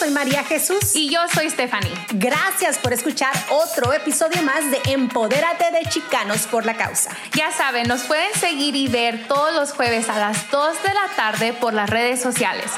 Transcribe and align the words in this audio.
soy 0.00 0.10
María 0.10 0.42
Jesús. 0.44 0.94
Y 0.96 1.10
yo 1.10 1.20
soy 1.34 1.50
Stephanie. 1.50 1.92
Gracias 2.14 2.78
por 2.78 2.94
escuchar 2.94 3.32
otro 3.50 3.92
episodio 3.92 4.42
más 4.42 4.70
de 4.70 4.80
Empodérate 4.92 5.70
de 5.72 5.82
Chicanos 5.90 6.46
por 6.46 6.64
la 6.64 6.74
Causa. 6.74 7.10
Ya 7.36 7.52
saben, 7.52 7.86
nos 7.86 8.04
pueden 8.04 8.32
seguir 8.32 8.74
y 8.76 8.88
ver 8.88 9.28
todos 9.28 9.54
los 9.54 9.72
jueves 9.72 10.08
a 10.08 10.18
las 10.18 10.50
2 10.50 10.82
de 10.82 10.94
la 10.94 11.16
tarde 11.16 11.52
por 11.52 11.74
las 11.74 11.90
redes 11.90 12.22
sociales. 12.22 12.70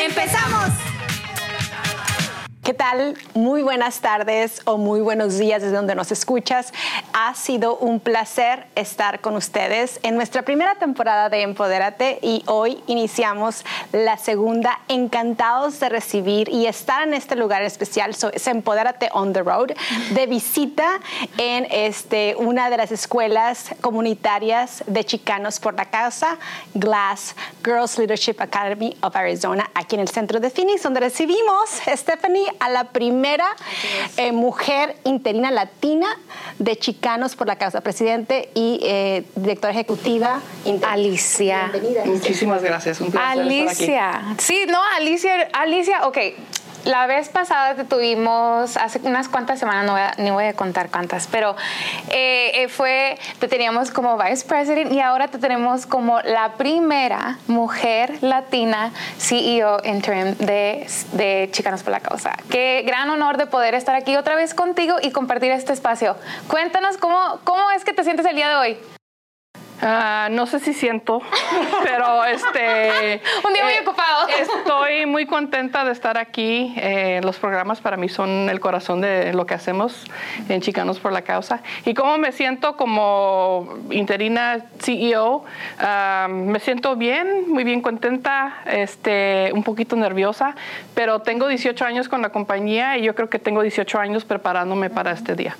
¡Empezamos! 0.00 0.93
¿Qué 2.64 2.72
tal? 2.72 3.14
Muy 3.34 3.62
buenas 3.62 4.00
tardes 4.00 4.62
o 4.64 4.78
muy 4.78 5.02
buenos 5.02 5.36
días 5.36 5.60
desde 5.60 5.76
donde 5.76 5.94
nos 5.94 6.10
escuchas. 6.10 6.72
Ha 7.12 7.34
sido 7.34 7.76
un 7.76 8.00
placer 8.00 8.64
estar 8.74 9.20
con 9.20 9.36
ustedes 9.36 10.00
en 10.02 10.14
nuestra 10.16 10.40
primera 10.40 10.74
temporada 10.76 11.28
de 11.28 11.42
Empodérate 11.42 12.20
y 12.22 12.42
hoy 12.46 12.82
iniciamos 12.86 13.66
la 13.92 14.16
segunda. 14.16 14.80
Encantados 14.88 15.78
de 15.78 15.90
recibir 15.90 16.48
y 16.48 16.64
estar 16.64 17.06
en 17.06 17.12
este 17.12 17.36
lugar 17.36 17.60
especial. 17.60 18.14
So, 18.14 18.30
Empodérate 18.32 19.10
on 19.12 19.34
the 19.34 19.42
Road 19.42 19.72
de 20.14 20.26
visita 20.26 21.00
en 21.36 21.66
este, 21.70 22.34
una 22.38 22.70
de 22.70 22.78
las 22.78 22.90
escuelas 22.92 23.74
comunitarias 23.82 24.82
de 24.86 25.04
Chicanos 25.04 25.60
por 25.60 25.74
la 25.74 25.84
Causa, 25.90 26.38
Glass 26.72 27.36
Girls 27.62 27.98
Leadership 27.98 28.36
Academy 28.38 28.96
of 29.02 29.14
Arizona, 29.14 29.70
aquí 29.74 29.96
en 29.96 30.00
el 30.00 30.08
centro 30.08 30.40
de 30.40 30.48
Phoenix, 30.48 30.82
donde 30.82 31.00
recibimos 31.00 31.68
Stephanie 31.94 32.53
a 32.60 32.68
la 32.68 32.84
primera 32.84 33.46
eh, 34.16 34.32
mujer 34.32 34.96
interina 35.04 35.50
latina 35.50 36.06
de 36.58 36.76
Chicanos 36.76 37.36
por 37.36 37.46
la 37.46 37.56
Causa, 37.56 37.80
presidente 37.80 38.50
y 38.54 38.80
eh, 38.82 39.24
directora 39.36 39.72
ejecutiva. 39.72 40.40
Alicia. 40.88 41.70
Bienvenida. 41.72 42.04
Muchísimas 42.04 42.62
gracias, 42.62 43.00
un 43.00 43.10
placer 43.10 43.40
Alicia. 43.40 44.10
estar 44.10 44.32
aquí. 44.32 44.34
Sí, 44.38 44.60
no, 44.68 44.80
Alicia, 44.96 45.48
Alicia, 45.52 46.06
ok. 46.06 46.18
La 46.84 47.06
vez 47.06 47.30
pasada 47.30 47.74
te 47.74 47.84
tuvimos, 47.84 48.76
hace 48.76 49.00
unas 49.04 49.30
cuantas 49.30 49.58
semanas, 49.58 49.86
no 49.86 49.92
voy 49.92 50.02
a, 50.02 50.32
voy 50.32 50.44
a 50.44 50.52
contar 50.52 50.90
cuántas, 50.90 51.26
pero 51.26 51.56
eh, 52.10 52.52
eh, 52.54 52.68
fue, 52.68 53.18
te 53.38 53.48
teníamos 53.48 53.90
como 53.90 54.18
vice 54.18 54.44
president 54.46 54.92
y 54.92 55.00
ahora 55.00 55.28
te 55.28 55.38
tenemos 55.38 55.86
como 55.86 56.20
la 56.20 56.52
primera 56.54 57.38
mujer 57.46 58.18
latina 58.20 58.92
CEO 59.18 59.78
interim 59.84 60.36
de, 60.36 60.86
de 61.12 61.48
Chicanos 61.52 61.82
por 61.82 61.92
la 61.92 62.00
Causa. 62.00 62.36
Qué 62.50 62.82
gran 62.86 63.08
honor 63.08 63.38
de 63.38 63.46
poder 63.46 63.74
estar 63.74 63.94
aquí 63.94 64.16
otra 64.16 64.34
vez 64.34 64.52
contigo 64.52 64.96
y 65.02 65.10
compartir 65.10 65.52
este 65.52 65.72
espacio. 65.72 66.16
Cuéntanos 66.48 66.98
cómo, 66.98 67.40
cómo 67.44 67.70
es 67.70 67.82
que 67.84 67.94
te 67.94 68.04
sientes 68.04 68.26
el 68.26 68.36
día 68.36 68.50
de 68.50 68.54
hoy. 68.56 68.78
Ah, 69.82 70.28
no 70.30 70.46
sé 70.46 70.60
si 70.60 70.72
siento, 70.72 71.20
pero 71.82 72.24
este. 72.26 73.20
Un 73.46 73.52
día 73.52 73.64
muy 73.64 73.72
eh, 73.72 73.80
ocupado. 73.82 74.28
Estoy 74.28 75.06
muy 75.06 75.26
contenta 75.26 75.84
de 75.84 75.92
estar 75.92 76.16
aquí. 76.16 76.74
Eh, 76.76 77.20
los 77.22 77.38
programas 77.38 77.80
para 77.80 77.96
mí 77.96 78.08
son 78.08 78.48
el 78.48 78.60
corazón 78.60 79.00
de 79.00 79.32
lo 79.32 79.46
que 79.46 79.54
hacemos 79.54 80.04
en 80.48 80.60
Chicanos 80.60 81.00
por 81.00 81.12
la 81.12 81.22
Causa. 81.22 81.60
Y 81.84 81.94
cómo 81.94 82.18
me 82.18 82.32
siento 82.32 82.76
como 82.76 83.74
interina 83.90 84.64
CEO, 84.80 85.44
ah, 85.78 86.28
me 86.30 86.60
siento 86.60 86.96
bien, 86.96 87.50
muy 87.50 87.64
bien 87.64 87.80
contenta, 87.80 88.62
este, 88.66 89.50
un 89.54 89.62
poquito 89.62 89.96
nerviosa, 89.96 90.54
pero 90.94 91.20
tengo 91.20 91.48
18 91.48 91.84
años 91.84 92.08
con 92.08 92.22
la 92.22 92.30
compañía 92.30 92.96
y 92.96 93.02
yo 93.02 93.14
creo 93.14 93.28
que 93.28 93.38
tengo 93.38 93.62
18 93.62 93.98
años 93.98 94.24
preparándome 94.24 94.90
para 94.90 95.12
este 95.12 95.34
día. 95.34 95.56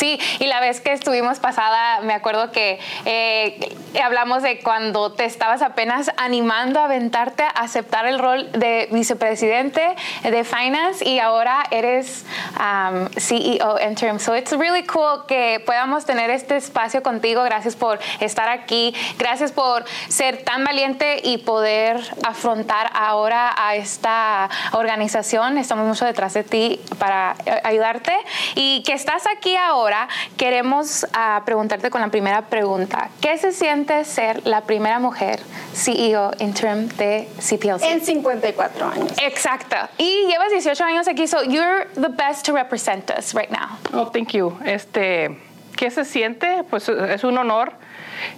Sí, 0.00 0.18
y 0.38 0.46
la 0.46 0.60
vez 0.60 0.80
que 0.80 0.92
estuvimos 0.92 1.40
pasada, 1.40 2.00
me 2.00 2.14
acuerdo 2.14 2.52
que 2.52 2.80
eh, 3.04 3.76
hablamos 4.02 4.42
de 4.42 4.60
cuando 4.60 5.12
te 5.12 5.26
estabas 5.26 5.60
apenas 5.60 6.10
animando 6.16 6.80
a 6.80 6.86
aventarte 6.86 7.29
aceptar 7.46 8.06
el 8.06 8.18
rol 8.18 8.50
de 8.52 8.88
vicepresidente 8.90 9.94
de 10.22 10.44
Finance 10.44 11.08
y 11.08 11.18
ahora 11.18 11.64
eres 11.70 12.24
um, 12.58 13.08
CEO 13.18 13.78
interim. 13.80 14.18
So 14.18 14.34
it's 14.36 14.52
really 14.52 14.84
cool 14.84 15.24
que 15.26 15.62
podamos 15.64 16.04
tener 16.04 16.30
este 16.30 16.56
espacio 16.56 17.02
contigo. 17.02 17.42
Gracias 17.44 17.76
por 17.76 17.98
estar 18.20 18.48
aquí. 18.48 18.94
Gracias 19.18 19.52
por 19.52 19.84
ser 20.08 20.42
tan 20.44 20.64
valiente 20.64 21.20
y 21.22 21.38
poder 21.38 22.00
afrontar 22.26 22.90
ahora 22.94 23.54
a 23.56 23.76
esta 23.76 24.48
organización. 24.72 25.58
Estamos 25.58 25.86
mucho 25.86 26.04
detrás 26.04 26.34
de 26.34 26.44
ti 26.44 26.80
para 26.98 27.36
eh, 27.46 27.60
ayudarte. 27.64 28.12
Y 28.54 28.82
que 28.82 28.92
estás 28.92 29.24
aquí 29.26 29.56
ahora, 29.56 30.08
queremos 30.36 31.06
ah, 31.12 31.42
preguntarte 31.44 31.90
con 31.90 32.00
la 32.00 32.08
primera 32.08 32.42
pregunta. 32.42 33.10
¿Qué 33.20 33.38
se 33.38 33.52
siente 33.52 34.04
ser 34.04 34.46
la 34.46 34.62
primera 34.62 34.98
mujer 34.98 35.40
CEO 35.74 36.32
interim 36.38 36.88
de 36.88 37.28
CPLC? 37.38 37.82
En 37.84 38.00
54 38.00 38.86
años. 38.86 39.12
Exacto. 39.22 39.76
Y 39.98 40.26
llevas 40.26 40.50
18 40.50 40.84
años 40.84 41.08
aquí, 41.08 41.26
so 41.26 41.42
you're 41.42 41.86
the 41.94 42.08
best 42.08 42.44
to 42.46 42.52
represent 42.52 43.10
us 43.10 43.34
right 43.34 43.50
now. 43.50 43.78
Oh, 43.92 44.06
thank 44.06 44.32
you. 44.34 44.56
Este, 44.64 45.36
¿Qué 45.76 45.90
se 45.90 46.04
siente? 46.04 46.64
Pues 46.68 46.88
es 46.88 47.24
un 47.24 47.38
honor. 47.38 47.72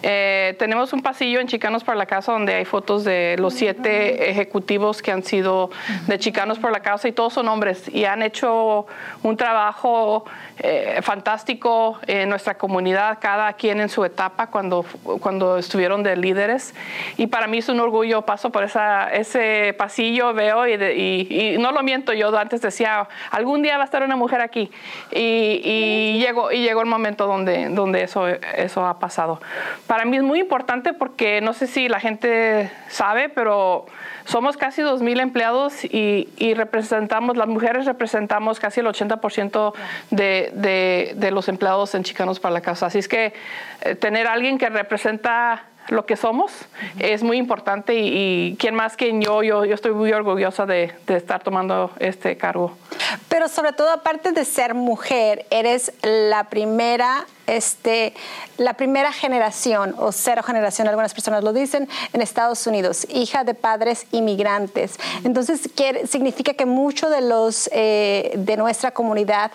Eh, 0.03 0.55
tenemos 0.59 0.93
un 0.93 1.03
pasillo 1.03 1.41
en 1.41 1.47
Chicanos 1.49 1.85
por 1.85 1.97
la 1.97 2.07
Casa 2.07 2.33
donde 2.33 2.55
hay 2.55 2.65
fotos 2.65 3.05
de 3.05 3.37
los 3.39 3.55
siete 3.55 4.31
ejecutivos 4.31 5.03
que 5.03 5.11
han 5.13 5.23
sido 5.23 5.71
de 6.07 6.19
Chicanos 6.19 6.59
por 6.59 6.73
la 6.73 6.81
Causa 6.81 7.09
y 7.09 7.13
todos 7.13 7.33
son 7.33 7.49
hombres 7.49 7.89
y 7.93 8.05
han 8.05 8.23
hecho 8.23 8.87
un 9.23 9.37
trabajo 9.37 10.25
eh, 10.59 10.99
fantástico 11.03 11.99
en 12.07 12.29
nuestra 12.29 12.55
comunidad, 12.59 13.19
cada 13.21 13.53
quien 13.55 13.81
en 13.81 13.89
su 13.89 14.05
etapa 14.05 14.49
cuando, 14.49 14.85
cuando 15.21 15.59
estuvieron 15.59 16.03
de 16.03 16.17
líderes. 16.17 16.75
Y 17.17 17.27
para 17.27 17.47
mí 17.47 17.59
es 17.59 17.69
un 17.69 17.81
orgullo, 17.81 18.23
paso 18.23 18.51
por 18.51 18.65
esa, 18.65 19.09
ese 19.13 19.75
pasillo, 19.79 20.33
veo 20.35 20.67
y, 20.67 20.77
de- 20.77 20.97
y- 20.97 21.55
y 21.55 21.59
no 21.59 21.73
lo 21.73 21.83
miento, 21.83 22.13
yo 22.13 22.37
antes 22.37 22.61
decía, 22.61 23.09
algún 23.31 23.63
día 23.63 23.77
va 23.77 23.83
a 23.83 23.87
estar 23.87 24.03
una 24.03 24.17
mujer 24.17 24.41
aquí. 24.41 24.71
Y, 25.11 25.61
y 25.65 26.19
llegó, 26.21 26.53
y 26.53 26.59
llegó 26.63 26.81
el 26.81 26.87
momento 26.87 27.27
donde, 27.27 27.69
donde 27.69 28.03
eso, 28.03 28.27
eso 28.29 28.87
ha 28.87 28.99
pasado. 28.99 29.41
Para 29.87 30.05
mí 30.05 30.17
es 30.17 30.23
muy 30.23 30.41
importante 30.41 30.93
porque 30.93 31.41
no 31.41 31.53
sé 31.53 31.67
si 31.67 31.89
la 31.89 32.01
gente 32.01 32.71
sabe, 32.89 33.29
pero 33.29 33.87
somos 34.25 34.57
casi 34.57 34.83
2.000 34.83 35.21
empleados 35.21 35.85
y, 35.85 36.29
y 36.37 36.55
representamos, 36.55 37.37
las 37.37 37.49
mujeres 37.49 37.87
representamos 37.87 38.61
casi 38.61 38.81
el 38.81 38.87
80% 38.87 39.73
de, 40.11 40.53
de, 40.55 41.13
de 41.17 41.31
los 41.31 41.49
empleados 41.49 41.95
en 41.95 42.05
Chicanos 42.05 42.41
para 42.41 42.55
la 42.55 42.61
Casa. 42.61 42.87
Así 42.87 42.99
es 42.99 43.09
que 43.09 43.33
eh, 43.83 43.95
tener 43.95 44.27
a 44.27 44.33
alguien 44.33 44.59
que 44.59 44.69
representa 44.69 45.65
lo 45.89 46.07
que 46.07 46.17
somos 46.17 46.53
es 47.01 47.23
muy 47.23 47.39
importante 47.39 47.95
y, 47.95 48.53
y 48.53 48.57
quién 48.57 48.75
más 48.75 48.97
que 48.97 49.13
yo, 49.21 49.43
yo, 49.43 49.65
yo 49.65 49.75
estoy 49.75 49.93
muy 49.93 50.13
orgullosa 50.13 50.65
de, 50.65 50.93
de 51.07 51.17
estar 51.17 51.43
tomando 51.43 51.91
este 51.99 52.37
cargo. 52.37 52.77
Pero 53.29 53.49
sobre 53.49 53.73
todo, 53.73 53.91
aparte 53.91 54.33
de 54.33 54.45
ser 54.45 54.75
mujer, 54.75 55.47
eres 55.51 55.93
la 56.03 56.45
primera, 56.45 57.27
este, 57.47 58.15
la 58.57 58.75
primera 58.75 59.13
generación 59.13 59.95
o 59.99 60.13
cero 60.13 60.43
generación, 60.43 60.87
algunas 60.89 61.13
personas 61.13 61.43
lo 61.43 61.53
dicen, 61.53 61.89
en 62.13 62.21
Estados 62.21 62.67
Unidos, 62.67 63.07
hija 63.11 63.43
de 63.45 63.55
padres 63.55 64.07
inmigrantes. 64.13 64.99
Entonces, 65.25 65.69
quiere- 65.75 66.07
significa 66.07 66.55
que 66.55 66.67
mucho 66.67 67.11
de 67.11 67.21
los 67.21 67.69
eh, 67.73 68.33
de 68.37 68.57
nuestra 68.57 68.93
comunidad 68.93 69.51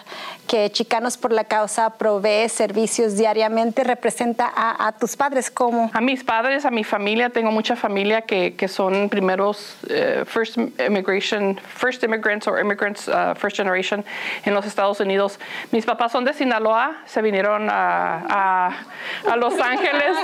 que 0.47 0.69
Chicanos 0.71 1.17
por 1.17 1.31
la 1.31 1.43
Causa 1.45 1.89
provee 1.91 2.49
servicios 2.49 3.15
diariamente 3.17 3.83
representa 3.83 4.51
a, 4.53 4.87
a 4.87 4.91
tus 4.93 5.15
padres. 5.15 5.49
Como 5.51 5.89
A 5.93 6.01
mis 6.01 6.23
padres, 6.23 6.65
a 6.65 6.71
mi 6.71 6.83
familia, 6.83 7.29
tengo 7.29 7.51
mucha 7.51 7.75
familia 7.75 8.21
que, 8.23 8.55
que 8.55 8.67
son 8.67 9.09
primeros 9.09 9.75
eh, 9.89 10.23
first 10.25 10.57
immigration, 10.57 11.59
first 11.75 12.03
immigrants 12.03 12.47
or 12.47 12.59
immigrants 12.59 13.07
uh, 13.07 13.33
first 13.35 13.46
generation 13.51 14.03
en 14.45 14.53
los 14.53 14.65
Estados 14.65 14.99
Unidos. 14.99 15.39
Mis 15.71 15.85
papás 15.85 16.11
son 16.11 16.25
de 16.25 16.33
Sinaloa, 16.33 16.97
se 17.05 17.21
vinieron 17.21 17.67
a, 17.69 18.71
Los 19.37 19.59
Ángeles, 19.59 20.17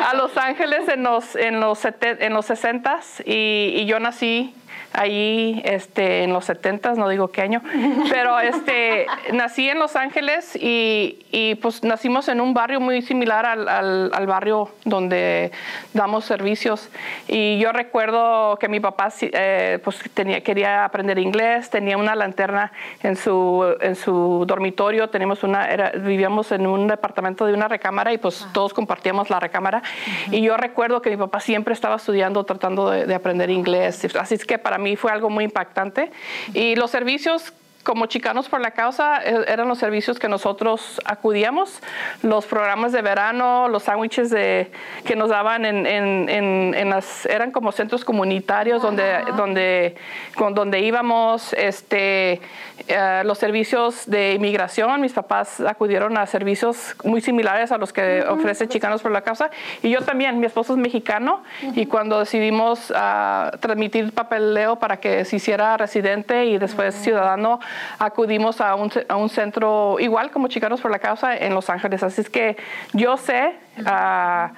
a 0.00 0.14
Los 0.16 0.36
Ángeles 0.36 0.88
en 0.88 1.02
los 1.02 1.36
en 1.36 1.60
los 1.60 1.78
sete- 1.78 2.24
en 2.24 2.32
los 2.34 2.48
60s 2.50 3.22
y, 3.24 3.80
y 3.80 3.86
yo 3.86 3.98
nací 4.00 4.54
allí 4.92 5.60
este, 5.64 6.22
en 6.24 6.32
los 6.32 6.44
70, 6.46 6.94
no 6.94 7.08
digo 7.08 7.28
qué 7.28 7.42
año, 7.42 7.62
pero 8.10 8.38
este, 8.40 9.06
nací 9.32 9.68
en 9.68 9.78
Los 9.78 9.96
Ángeles 9.96 10.56
y, 10.56 11.26
y, 11.30 11.54
pues 11.56 11.82
nacimos 11.84 12.28
en 12.28 12.40
un 12.40 12.54
barrio 12.54 12.80
muy 12.80 13.02
similar 13.02 13.44
al, 13.46 13.68
al- 13.68 14.10
al 14.14 14.26
barrio 14.26 14.70
donde 14.84 15.52
damos 15.92 16.24
servicios. 16.24 16.88
Y 17.28 17.58
yo 17.58 17.72
recuerdo 17.72 18.56
que 18.58 18.68
mi 18.68 18.80
papá 18.80 19.08
eh, 19.20 19.78
pues 19.84 19.98
tenía, 20.14 20.42
quería 20.42 20.84
aprender 20.84 21.18
inglés, 21.18 21.70
tenía 21.70 21.96
una 21.96 22.14
lanterna 22.14 22.72
en 23.02 23.16
su, 23.16 23.64
en 23.80 23.96
su 23.96 24.44
dormitorio, 24.46 25.08
tenemos 25.08 25.42
una, 25.42 25.66
era- 25.70 25.90
vivíamos 25.90 26.52
en 26.52 26.66
un 26.66 26.86
departamento 26.88 27.46
de 27.46 27.54
una 27.54 27.68
recámara 27.68 28.12
y 28.12 28.18
pues 28.18 28.46
todos 28.52 28.72
compartíamos 28.74 29.30
la 29.30 29.40
recámara. 29.40 29.82
Y 30.30 30.40
yo 30.42 30.56
recuerdo 30.56 31.02
que 31.02 31.10
mi 31.10 31.16
papá 31.16 31.40
siempre 31.40 31.74
estaba 31.74 31.96
estudiando, 31.96 32.44
tratando 32.44 32.90
de, 32.90 33.06
de 33.06 33.14
aprender 33.14 33.50
inglés. 33.50 34.06
Así 34.18 34.34
es 34.36 34.44
que 34.44 34.58
para 34.66 34.78
mí 34.78 34.96
fue 34.96 35.12
algo 35.12 35.30
muy 35.30 35.44
impactante. 35.44 36.10
Y 36.52 36.74
los 36.74 36.90
servicios 36.90 37.52
como 37.86 38.06
Chicanos 38.06 38.48
por 38.48 38.60
la 38.60 38.72
Causa 38.72 39.22
e, 39.22 39.44
eran 39.46 39.68
los 39.68 39.78
servicios 39.78 40.18
que 40.18 40.28
nosotros 40.28 41.00
acudíamos, 41.04 41.80
los 42.22 42.44
programas 42.44 42.90
de 42.90 43.00
verano, 43.00 43.68
los 43.68 43.84
sándwiches 43.84 44.30
que 44.30 45.16
nos 45.16 45.30
daban 45.30 45.64
en, 45.64 45.86
en, 45.86 46.74
en, 46.74 46.90
las, 46.90 47.26
eran 47.26 47.52
como 47.52 47.70
centros 47.70 48.04
comunitarios 48.04 48.82
donde, 48.82 49.20
donde, 49.36 49.94
con, 50.34 50.52
donde 50.54 50.80
íbamos, 50.80 51.52
este, 51.52 52.40
eh, 52.88 53.22
los 53.24 53.38
servicios 53.38 54.04
de 54.06 54.34
inmigración, 54.34 55.00
mis 55.00 55.12
papás 55.12 55.60
acudieron 55.60 56.18
a 56.18 56.26
servicios 56.26 56.96
muy 57.04 57.20
similares 57.20 57.70
a 57.70 57.78
los 57.78 57.92
que 57.92 58.24
ofrece 58.28 58.68
Chicanos 58.68 59.00
por 59.00 59.12
la 59.12 59.22
Causa. 59.22 59.50
Y 59.82 59.90
yo 59.90 60.02
también, 60.02 60.40
mi 60.40 60.46
esposo 60.46 60.72
es 60.72 60.78
mexicano 60.78 61.42
y 61.74 61.86
cuando 61.86 62.18
decidimos 62.18 62.90
uh, 62.90 63.56
transmitir 63.60 64.12
papeleo 64.12 64.76
para 64.76 64.98
que 64.98 65.24
se 65.24 65.36
hiciera 65.36 65.76
residente 65.76 66.46
y 66.46 66.58
después 66.58 66.94
ciudadano, 66.96 67.60
acudimos 67.98 68.60
a 68.60 68.74
un, 68.74 68.90
a 69.08 69.16
un, 69.16 69.28
centro 69.28 69.98
igual 70.00 70.30
como 70.30 70.48
Chicanos 70.48 70.80
por 70.80 70.90
la 70.90 70.98
Causa 70.98 71.36
en 71.36 71.54
Los 71.54 71.70
Ángeles. 71.70 72.02
Así 72.02 72.20
es 72.20 72.30
que 72.30 72.56
yo 72.92 73.16
sé 73.16 73.54
uh, 73.78 74.54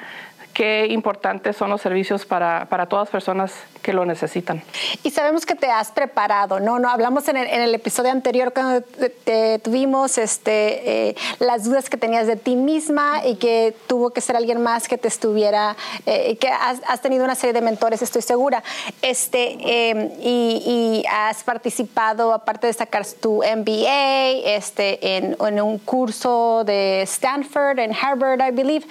qué 0.59 0.89
importantes 0.91 1.57
son 1.57 1.71
los 1.71 1.81
servicios 1.81 2.27
para, 2.27 2.67
para 2.69 2.87
todas 2.87 3.05
las 3.05 3.13
personas 3.13 3.53
que 3.81 3.93
lo 3.93 4.05
necesitan. 4.05 4.61
Y 5.05 5.13
sabemos 5.13 5.47
que 5.47 5.55
te 5.55 5.71
has 5.71 5.93
preparado, 5.93 6.59
¿no? 6.59 6.81
no 6.81 6.91
hablamos 6.91 7.29
en 7.29 7.37
el, 7.37 7.47
en 7.47 7.63
el 7.63 7.73
episodio 7.77 8.11
anterior 8.11 8.53
cuando 8.53 8.83
te, 9.25 9.61
tuvimos 9.61 10.19
este, 10.19 11.11
eh, 11.11 11.17
las 11.39 11.63
dudas 11.63 11.89
que 11.89 11.97
tenías 11.97 12.27
de 12.27 12.35
ti 12.35 12.57
misma 12.57 13.25
y 13.25 13.37
que 13.37 13.73
tuvo 13.87 14.11
que 14.11 14.21
ser 14.21 14.35
alguien 14.35 14.61
más 14.61 14.89
que 14.89 14.99
te 14.99 15.07
estuviera, 15.07 15.77
eh, 16.07 16.37
que 16.39 16.49
has, 16.49 16.81
has, 16.89 17.03
tenido 17.03 17.25
una 17.25 17.37
serie 17.37 17.53
de 17.53 17.61
mentores, 17.61 18.03
estoy 18.03 18.23
segura. 18.23 18.65
Este, 19.01 19.59
eh, 19.61 20.11
y, 20.21 21.05
y, 21.05 21.05
has 21.09 21.45
participado, 21.45 22.33
aparte 22.33 22.67
de 22.67 22.73
sacar 22.73 23.07
tu 23.07 23.45
MBA, 23.45 24.57
este, 24.57 25.19
en, 25.19 25.37
en, 25.39 25.61
un 25.61 25.79
curso 25.79 26.65
de 26.65 27.03
Stanford, 27.03 27.79
en 27.79 27.95
Harvard, 27.95 28.41
I 28.41 28.51
believe. 28.51 28.85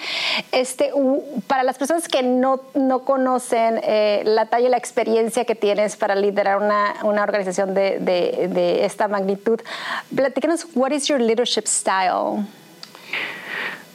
Este, 0.50 0.92
para 1.46 1.57
las 1.62 1.78
personas 1.78 2.08
que 2.08 2.22
no, 2.22 2.60
no 2.74 3.04
conocen 3.04 3.80
eh, 3.82 4.22
la 4.24 4.46
talla 4.46 4.66
y 4.66 4.70
la 4.70 4.76
experiencia 4.76 5.44
que 5.44 5.54
tienes 5.54 5.96
para 5.96 6.14
liderar 6.14 6.58
una, 6.58 6.94
una 7.02 7.22
organización 7.22 7.74
de, 7.74 7.98
de, 8.00 8.84
esta 8.84 9.08
magnitud, 9.08 9.60
platícanos, 10.14 10.66
what 10.74 10.92
is 10.92 11.06
your 11.06 11.20
leadership 11.20 11.66
style? 11.66 12.44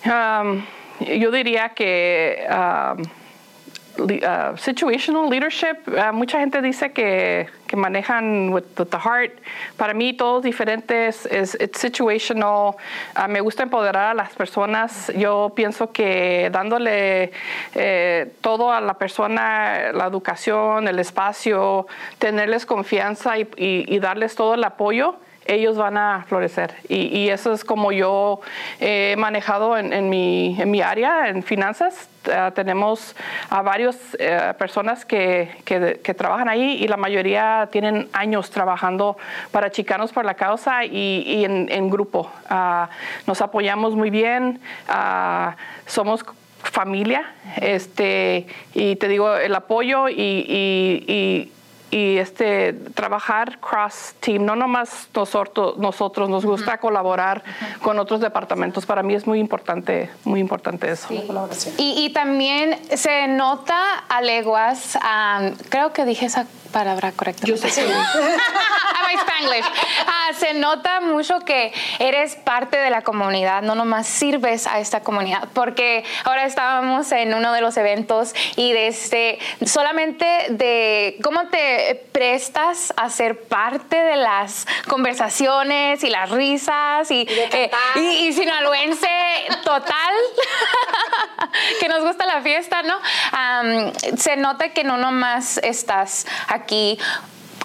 Um, 0.06 0.66
yo 1.00 1.32
diría 1.32 1.74
que 1.74 2.46
um, 2.50 3.04
uh, 3.98 4.56
situational 4.58 5.30
leadership, 5.30 5.78
uh, 5.88 6.12
mucha 6.14 6.40
gente 6.40 6.62
dice 6.62 6.92
que, 6.92 7.48
que 7.68 7.78
manejan 7.78 8.52
with, 8.52 8.64
with, 8.78 8.90
the 8.90 8.98
heart. 8.98 9.32
Para 9.78 9.94
mí, 9.94 10.14
todos 10.14 10.44
diferentes, 10.44 11.26
es 11.26 11.56
it's 11.60 11.80
situational. 11.80 12.76
Uh, 13.16 13.28
me 13.28 13.42
gusta 13.42 13.64
empoderar 13.64 14.12
a 14.12 14.14
las 14.14 14.34
personas. 14.34 15.12
Yo 15.16 15.52
pienso 15.56 15.92
que 15.92 16.50
dándole 16.52 17.32
eh, 17.76 18.32
todo 18.42 18.72
a 18.72 18.82
la 18.82 18.96
persona, 18.96 19.92
la 19.94 20.06
educación, 20.06 20.88
el 20.88 21.00
espacio, 21.00 21.88
tenerles 22.20 22.66
confianza 22.66 23.38
y, 23.38 23.48
y, 23.58 23.86
y 23.88 24.00
darles 24.00 24.36
todo 24.36 24.56
el 24.56 24.64
apoyo 24.64 25.18
ellos 25.46 25.78
van 25.78 25.98
a 25.98 26.26
florecer. 26.28 26.76
Y, 26.88 27.08
y, 27.18 27.30
eso 27.30 27.54
es 27.54 27.64
como 27.64 27.92
yo 27.92 28.42
he 28.80 29.16
manejado 29.18 29.78
en, 29.78 29.94
en, 29.94 30.10
mi, 30.10 30.56
en 30.60 30.72
mi, 30.72 30.82
área, 30.82 31.30
en 31.30 31.44
finanzas. 31.44 32.10
Uh, 32.26 32.52
tenemos 32.52 33.16
a 33.50 33.62
varias 33.62 33.98
uh, 34.14 34.58
personas 34.58 35.04
que, 35.04 35.52
que, 35.66 36.00
que, 36.02 36.14
trabajan 36.14 36.48
ahí 36.48 36.82
y 36.82 36.88
la 36.88 36.96
mayoría 36.96 37.68
tienen 37.70 38.08
años 38.14 38.50
trabajando 38.50 39.18
para 39.52 39.72
Chicanos 39.72 40.14
por 40.14 40.24
la 40.24 40.36
Causa 40.36 40.86
y, 40.86 41.24
y 41.28 41.44
en, 41.44 41.70
en, 41.70 41.90
grupo. 41.90 42.32
Uh, 42.50 42.88
nos 43.28 43.42
apoyamos 43.42 43.96
muy 43.96 44.10
bien, 44.10 44.62
somos 45.86 46.24
familia, 46.64 47.34
este, 47.58 48.48
y 48.74 48.96
te 48.96 49.10
digo, 49.10 49.36
el 49.36 49.54
apoyo 49.54 50.08
y, 50.08 50.14
y 50.18 51.04
y 51.08 51.52
este, 51.96 52.74
trabajar 52.74 53.60
cross 53.60 54.16
team, 54.20 54.46
no 54.46 54.56
nomás 54.56 55.10
nosotros, 55.14 55.78
nosotros 55.78 56.30
nos 56.30 56.46
gusta 56.46 56.72
uh 56.72 56.76
-huh. 56.76 56.80
colaborar 56.80 57.44
uh 57.46 57.50
-huh. 57.50 57.80
con 57.80 58.00
otros 58.00 58.20
departamentos. 58.20 58.86
Para 58.86 59.04
mí 59.04 59.14
es 59.14 59.28
muy 59.28 59.40
importante, 59.40 60.10
muy 60.24 60.40
importante 60.40 60.92
eso. 60.92 61.08
Sí. 61.08 61.74
Y, 61.78 62.06
y, 62.06 62.14
también 62.14 62.80
se 62.96 63.28
nota 63.28 64.00
a 64.10 64.22
leguas, 64.22 64.98
um, 64.98 65.54
creo 65.70 65.94
que 65.94 66.06
dije 66.06 66.26
esa 66.26 66.46
palabra 66.72 67.12
correcta. 67.12 67.46
Yo 67.46 67.58
sé. 67.58 67.70
Sí. 67.70 67.82
Spanglish. 69.14 69.66
Ah, 70.08 70.34
se 70.38 70.54
nota 70.54 71.02
mucho 71.02 71.40
que 71.42 71.74
eres 72.00 72.36
parte 72.36 72.78
de 72.78 72.90
la 72.90 73.02
comunidad, 73.02 73.62
no 73.62 73.76
nomás 73.76 74.08
sirves 74.08 74.68
a 74.68 74.80
esta 74.80 75.02
comunidad, 75.02 75.48
porque 75.54 76.04
ahora 76.24 76.46
estábamos 76.46 77.12
en 77.12 77.34
uno 77.34 77.54
de 77.54 77.62
los 77.62 77.78
eventos 77.78 78.34
y 78.56 78.74
desde 78.74 79.40
solamente 79.66 80.26
de 80.50 81.18
cómo 81.24 81.48
te 81.48 81.83
prestas 82.12 82.94
a 82.98 83.10
ser 83.10 83.44
parte 83.44 83.96
de 83.96 84.16
las 84.16 84.66
conversaciones 84.88 86.04
y 86.04 86.10
las 86.10 86.30
risas 86.30 87.10
y, 87.12 87.22
y, 87.22 87.28
eh, 87.30 87.72
y, 87.96 88.28
y 88.28 88.34
sinaloense 88.34 89.08
total, 89.64 90.14
que 91.80 91.88
nos 91.88 92.04
gusta 92.04 92.26
la 92.26 92.42
fiesta, 92.42 92.82
¿no? 92.84 92.98
Um, 92.98 93.94
se 94.18 94.36
nota 94.36 94.70
que 94.70 94.84
no 94.84 94.98
nomás 94.98 95.60
estás 95.64 96.26
aquí 96.48 97.00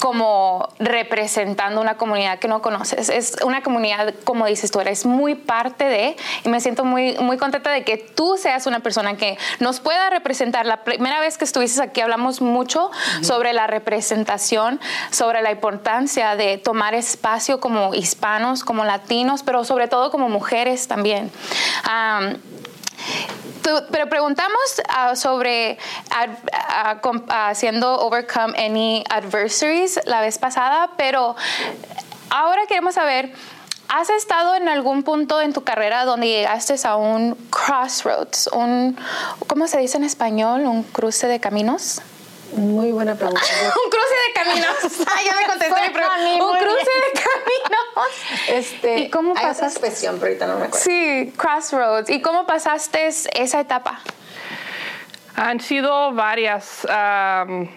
como 0.01 0.69
representando 0.79 1.81
una 1.81 1.97
comunidad 1.97 2.39
que 2.39 2.49
no 2.49 2.63
conoces. 2.63 3.09
Es 3.09 3.37
una 3.45 3.63
comunidad, 3.63 4.15
como 4.25 4.47
dices 4.47 4.71
tú, 4.71 4.81
eres 4.81 5.07
muy 5.07 5.35
parte 5.35 5.85
de, 5.85 6.17
y 6.45 6.49
me 6.49 6.61
siento 6.61 6.85
muy, 6.85 7.17
muy 7.19 7.37
contenta 7.37 7.71
de 7.71 7.85
que 7.85 7.97
tú 7.97 8.37
seas 8.37 8.67
una 8.67 8.81
persona 8.81 9.17
que 9.17 9.39
nos 9.61 9.81
pueda 9.81 10.11
representar. 10.11 10.67
La 10.67 10.85
primera 10.85 11.21
vez 11.21 11.39
que 11.39 11.45
estuviste 11.45 11.83
aquí 11.83 12.01
hablamos 12.01 12.41
mucho 12.41 12.87
uh 12.87 12.91
-huh. 12.91 13.25
sobre 13.25 13.53
la 13.53 13.67
representación, 13.67 14.81
sobre 15.11 15.43
la 15.43 15.51
importancia 15.51 16.37
de 16.37 16.59
tomar 16.59 16.95
espacio 16.95 17.61
como 17.61 17.95
hispanos, 17.95 18.65
como 18.65 18.85
latinos, 18.85 19.43
pero 19.43 19.65
sobre 19.65 19.89
todo 19.89 20.11
como 20.11 20.29
mujeres 20.29 20.89
también. 20.89 21.31
Um, 21.87 22.37
pero 23.91 24.09
preguntamos 24.09 24.83
uh, 24.89 25.17
sobre 25.17 25.79
uh, 26.11 27.19
haciendo 27.29 28.01
overcome 28.01 28.55
any 28.59 29.05
adversaries 29.11 30.01
la 30.07 30.21
vez 30.21 30.39
pasada, 30.39 30.91
pero 30.97 31.37
ahora 32.31 32.67
queremos 32.67 32.95
saber, 32.95 33.33
¿has 33.89 34.11
estado 34.11 34.55
en 34.55 34.69
algún 34.69 35.03
punto 35.03 35.41
en 35.41 35.53
tu 35.53 35.65
carrera 35.65 36.05
donde 36.05 36.29
llegaste 36.29 36.75
a 36.85 36.97
un 36.97 37.35
crossroads, 37.51 38.49
un, 38.53 38.97
¿cómo 39.47 39.67
se 39.69 39.79
dice 39.79 39.97
en 39.97 40.05
español? 40.05 40.63
¿Un 40.63 40.83
cruce 40.83 41.27
de 41.27 41.41
caminos? 41.41 42.01
Muy 42.53 42.93
buena 42.93 43.15
pregunta. 43.15 43.43
un 43.85 43.91
cruce 43.91 44.15
de 44.27 44.33
caminos. 44.33 45.07
Ay, 45.15 45.25
ya 45.27 45.37
me 45.37 45.47
contesté 45.47 45.83
mi 45.83 45.91
pregunta. 45.91 46.45
Un 46.45 46.59
cruce 46.59 46.91
de 47.15 47.18
caminos. 47.49 48.49
Este, 48.49 48.99
¿Y 48.99 49.11
cómo 49.11 49.35
pasaste? 49.35 49.67
expresión, 49.67 50.17
pero 50.17 50.27
ahorita 50.27 50.47
no 50.47 50.57
me 50.59 50.67
acuerdo. 50.67 50.85
Sí, 50.85 51.33
crossroads. 51.37 52.11
¿Y 52.11 52.21
cómo 52.21 52.47
pasaste 52.47 53.07
esa 53.07 53.61
etapa? 53.61 54.01
Han 55.37 55.61
sido 55.61 56.13
varias. 56.13 56.87
Um, 56.87 57.69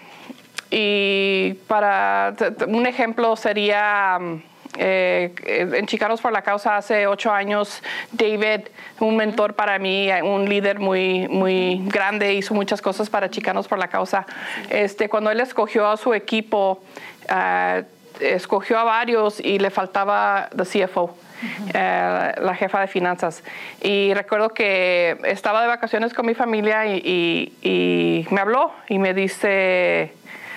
y 0.69 1.53
para 1.67 2.33
un 2.67 2.85
ejemplo 2.85 3.35
sería. 3.35 4.17
Um, 4.19 4.41
eh, 4.77 5.33
en 5.73 5.85
Chicanos 5.85 6.21
por 6.21 6.31
la 6.31 6.41
Causa 6.43 6.77
hace 6.77 7.05
ocho 7.05 7.29
años, 7.29 7.83
David, 8.13 8.69
un 9.01 9.17
mentor 9.17 9.53
para 9.53 9.77
mí, 9.79 10.09
un 10.23 10.47
líder 10.47 10.79
muy, 10.79 11.27
muy 11.27 11.81
grande, 11.87 12.33
hizo 12.33 12.53
muchas 12.53 12.81
cosas 12.81 13.09
para 13.09 13.29
Chicanos 13.29 13.67
por 13.67 13.77
la 13.77 13.89
Causa. 13.89 14.25
Este, 14.69 15.09
cuando 15.09 15.29
él 15.29 15.41
escogió 15.41 15.89
a 15.89 15.97
su 15.97 16.13
equipo, 16.13 16.81
uh, 17.29 17.83
escogió 18.21 18.79
a 18.79 18.83
varios 18.83 19.39
y 19.39 19.59
le 19.59 19.69
faltaba 19.69 20.49
the 20.55 20.63
CFO. 20.63 21.03
Uh 21.03 21.43
-huh. 21.43 21.71
eh, 21.73 22.33
la 22.39 22.53
jefa 22.53 22.81
de 22.81 22.87
finanzas. 22.87 23.43
Y 23.81 24.13
recuerdo 24.13 24.49
que 24.49 25.17
estaba 25.23 25.63
de 25.63 25.67
vacaciones 25.67 26.13
con 26.13 26.27
mi 26.27 26.35
familia 26.35 26.85
y, 26.85 27.01
y, 27.03 27.53
y 27.67 28.27
me 28.29 28.41
habló 28.41 28.71
y 28.87 28.99
me 28.99 29.15
dice, 29.15 30.13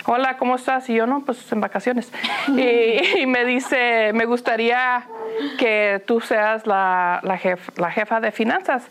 hola, 0.06 0.36
¿cómo 0.36 0.56
estás? 0.56 0.88
Y 0.90 0.94
yo, 0.94 1.06
no, 1.06 1.22
pues 1.24 1.50
en 1.52 1.60
vacaciones. 1.60 2.12
y, 2.48 3.20
y, 3.20 3.26
me 3.26 3.44
dice, 3.44 4.12
me 4.12 4.26
gustaría 4.26 5.06
que 5.58 6.02
tú 6.06 6.20
seas 6.20 6.66
la, 6.66 7.20
la, 7.22 7.38
jef, 7.38 7.76
la, 7.78 7.90
jefa 7.90 8.20
de 8.20 8.32
finanzas. 8.32 8.84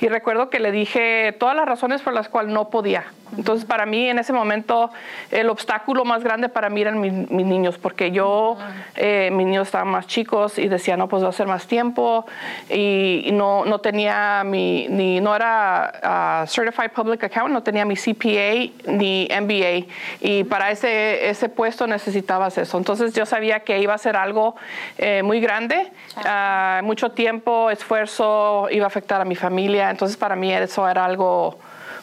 Y 0.00 0.08
recuerdo 0.08 0.50
que 0.50 0.60
le 0.60 0.70
dije 0.70 1.34
todas 1.38 1.56
las 1.56 1.66
razones 1.66 2.02
por 2.02 2.12
las 2.12 2.28
cuales 2.28 2.52
no 2.52 2.70
podía. 2.70 3.04
Entonces, 3.36 3.64
para 3.64 3.86
mí 3.86 4.08
en 4.08 4.18
ese 4.18 4.32
momento, 4.32 4.90
el 5.30 5.48
obstáculo 5.48 6.04
más 6.04 6.24
grande 6.24 6.48
para 6.48 6.70
mí 6.70 6.80
eran 6.80 7.00
mis, 7.00 7.12
niños, 7.12 7.78
porque 7.78 8.10
yo, 8.10 8.56
eh, 8.96 9.30
mis 9.32 9.46
niños 9.46 9.68
estaban 9.68 9.88
más 9.88 10.06
chicos 10.06 10.58
y 10.58 10.68
decía, 10.68 10.96
no, 10.96 11.08
pues 11.08 11.22
va 11.24 11.28
a 11.28 11.32
ser 11.32 11.46
más 11.46 11.66
tiempo. 11.66 12.26
Y, 12.70 13.30
no, 13.32 13.64
no 13.64 13.78
tenía 13.80 14.42
mi, 14.44 14.88
ni, 14.88 15.20
no 15.20 15.36
era 15.36 15.92
ah, 16.02 16.44
Certified 16.46 16.90
Public 16.90 17.24
Account, 17.24 17.52
no 17.52 17.62
tenía 17.62 17.84
mi 17.84 17.94
CPA 17.94 18.90
ni 18.90 19.28
MBA. 19.30 19.86
Y 20.20 20.44
para 20.44 20.70
ese, 20.70 21.28
ese 21.28 21.48
puesto 21.48 21.86
necesitabas 21.86 22.58
eso. 22.58 22.78
Entonces, 22.78 23.14
yo 23.14 23.26
sabía 23.26 23.60
que 23.60 23.78
iba 23.78 23.94
a 23.94 23.98
ser 23.98 24.16
algo 24.16 24.56
eh, 24.96 25.22
muy 25.22 25.40
grande, 25.40 25.90
ah, 26.16 26.80
mucho 26.82 27.10
tiempo, 27.12 27.70
esfuerzo, 27.70 28.68
iba 28.70 28.84
a 28.84 28.88
afectar 28.88 29.20
a 29.20 29.24
mi 29.24 29.36
familia. 29.36 29.90
Entonces, 29.90 30.16
para 30.16 30.36
mí 30.36 30.52
eso 30.52 30.88
era 30.88 31.04
algo 31.04 31.58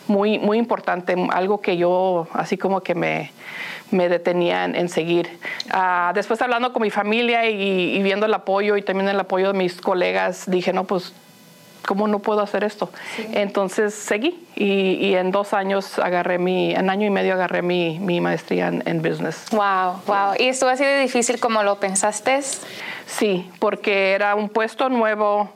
muy, 0.07 0.39
muy 0.39 0.57
importante, 0.57 1.15
algo 1.31 1.61
que 1.61 1.77
yo 1.77 2.27
así 2.33 2.57
como 2.57 2.81
que 2.81 2.95
me, 2.95 3.31
me 3.91 4.09
detenía 4.09 4.65
en, 4.65 4.89
seguir. 4.89 5.39
Ah, 5.71 6.11
después 6.13 6.41
hablando 6.41 6.73
con 6.73 6.81
mi 6.81 6.89
familia 6.89 7.49
y, 7.49 8.01
viendo 8.03 8.25
el 8.25 8.33
apoyo 8.33 8.77
y 8.77 8.81
también 8.81 9.09
el 9.09 9.19
apoyo 9.19 9.51
de 9.51 9.57
mis 9.57 9.81
colegas, 9.81 10.43
dije, 10.47 10.73
no, 10.73 10.85
pues, 10.85 11.13
¿cómo 11.85 12.07
no 12.07 12.19
puedo 12.19 12.41
hacer 12.41 12.63
esto? 12.63 12.89
Entonces 13.33 13.93
seguí 13.93 14.45
y, 14.55 15.13
en 15.15 15.31
dos 15.31 15.53
años 15.53 15.99
agarré 15.99 16.39
mi, 16.39 16.73
en 16.73 16.89
año 16.89 17.05
y 17.05 17.09
medio 17.09 17.33
agarré 17.33 17.61
mi, 17.61 17.99
mi 17.99 18.21
maestría 18.21 18.67
en, 18.67 19.01
business. 19.01 19.45
Wow, 19.51 20.01
wow. 20.07 20.33
¿Y 20.39 20.47
esto 20.47 20.67
ha 20.67 20.75
sido 20.77 20.97
difícil 20.99 21.39
como 21.39 21.63
lo 21.63 21.79
pensaste? 21.79 22.41
Sí, 23.07 23.49
porque 23.59 24.13
era 24.13 24.35
un 24.35 24.49
puesto 24.49 24.89
nuevo 24.89 25.51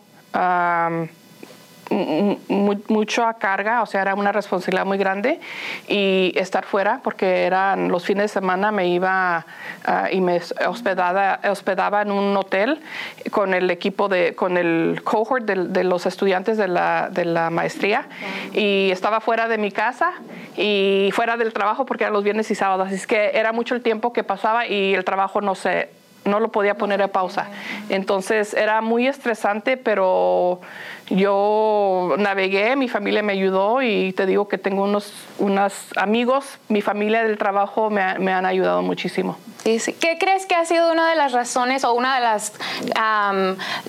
mucho 1.89 3.25
a 3.25 3.35
carga, 3.35 3.81
o 3.81 3.85
sea, 3.85 4.01
era 4.01 4.15
una 4.15 4.31
responsabilidad 4.31 4.85
muy 4.85 4.97
grande 4.97 5.39
y 5.87 6.31
estar 6.35 6.65
fuera 6.65 6.99
porque 7.03 7.43
eran 7.45 7.89
los 7.89 8.05
fines 8.05 8.23
de 8.25 8.27
semana 8.27 8.71
me 8.71 8.87
iba 8.87 9.45
ah, 9.85 10.09
y 10.11 10.21
me 10.21 10.39
hospedaba, 10.67 11.39
hospedaba 11.49 12.01
en 12.01 12.11
un 12.11 12.35
hotel 12.37 12.81
con 13.31 13.53
el 13.53 13.69
equipo 13.71 14.07
de, 14.07 14.35
con 14.35 14.57
el 14.57 15.01
cohort 15.03 15.45
de, 15.45 15.83
los 15.83 16.05
estudiantes 16.05 16.57
de 16.57 16.67
la, 16.67 17.09
de 17.11 17.25
la 17.25 17.49
maestría 17.49 18.07
y 18.53 18.89
estaba 18.91 19.19
fuera 19.21 19.47
de 19.47 19.57
mi 19.57 19.71
casa 19.71 20.13
y 20.57 21.09
fuera 21.13 21.37
del 21.37 21.53
trabajo 21.53 21.85
porque 21.85 22.03
eran 22.03 22.13
los 22.13 22.23
viernes 22.23 22.51
y 22.51 22.55
sábados, 22.55 22.87
así 22.87 22.95
es 22.95 23.07
que 23.07 23.31
era 23.33 23.51
mucho 23.51 23.75
el 23.75 23.81
tiempo 23.81 24.13
que 24.13 24.23
pasaba 24.23 24.67
y 24.67 24.93
el 24.93 25.03
trabajo 25.05 25.41
no 25.41 25.55
se 25.55 25.98
no 26.29 26.39
lo 26.39 26.51
podía 26.51 26.75
poner 26.75 27.01
a 27.01 27.09
pausa. 27.09 27.47
Entonces 27.89 28.53
era 28.53 28.81
muy 28.81 29.07
estresante, 29.07 29.77
pero 29.77 30.61
yo 31.09 32.15
navegué, 32.17 32.75
mi 32.75 32.87
familia 32.87 33.23
me 33.23 33.33
ayudó 33.33 33.81
y 33.81 34.13
te 34.13 34.25
digo 34.25 34.47
que 34.47 34.57
tengo 34.57 34.83
unos, 34.83 35.11
unos 35.39 35.73
amigos, 35.95 36.45
mi 36.67 36.81
familia 36.81 37.23
del 37.23 37.37
trabajo 37.37 37.89
me, 37.89 38.01
han 38.01 38.45
ayudado 38.45 38.81
muchísimo. 38.81 39.37
Sí, 39.63 39.79
sí. 39.79 39.93
¿Qué 39.93 40.17
crees 40.19 40.45
que 40.45 40.55
ha 40.55 40.65
sido 40.65 40.91
una 40.91 41.09
de 41.09 41.15
las 41.15 41.31
razones 41.31 41.83
o 41.83 41.93
una 41.93 42.15
de 42.15 42.21
las, 42.21 42.53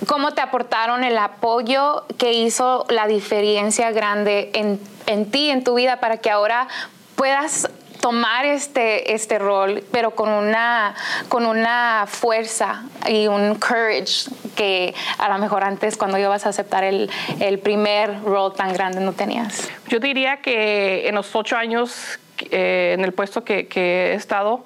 cómo 0.07 0.33
te 0.33 0.41
aportaron 0.41 1.05
el 1.05 1.19
apoyo 1.19 2.05
que 2.19 2.33
hizo 2.33 2.87
la 2.89 3.07
diferencia 3.07 3.91
grande 3.91 4.51
en, 4.55 4.81
en 5.07 5.31
ti, 5.31 5.51
en 5.51 5.63
tu 5.63 5.75
vida, 5.75 6.01
para 6.01 6.17
que 6.17 6.31
ahora 6.31 6.69
puedas 7.17 7.69
tomar 8.01 8.45
este, 8.47 9.13
este 9.15 9.39
rol, 9.39 9.85
pero 9.93 10.13
con 10.13 10.29
una, 10.31 10.95
con 11.29 11.47
una 11.47 12.07
fuerza 12.09 12.85
y 13.09 13.27
un 13.27 13.55
courage 13.57 14.31
que 14.57 14.95
a 15.19 15.29
lo 15.29 15.39
mejor 15.39 15.65
antes 15.65 15.97
cuando 15.97 16.19
ibas 16.19 16.47
a 16.47 16.51
aceptar 16.51 16.85
el, 16.85 17.11
el 17.41 17.59
primer 17.59 18.23
rol 18.23 18.55
tan 18.55 18.73
grande 18.73 19.01
no 19.01 19.13
tenías? 19.13 19.69
Yo 19.89 20.01
diría 20.01 20.39
que 20.39 21.09
en 21.09 21.15
los 21.15 21.35
ocho 21.35 21.57
años 21.57 22.19
eh, 22.51 22.95
en 22.97 23.05
el 23.05 23.13
puesto 23.13 23.45
que, 23.45 23.67
que 23.67 24.13
he 24.13 24.15
estado, 24.15 24.65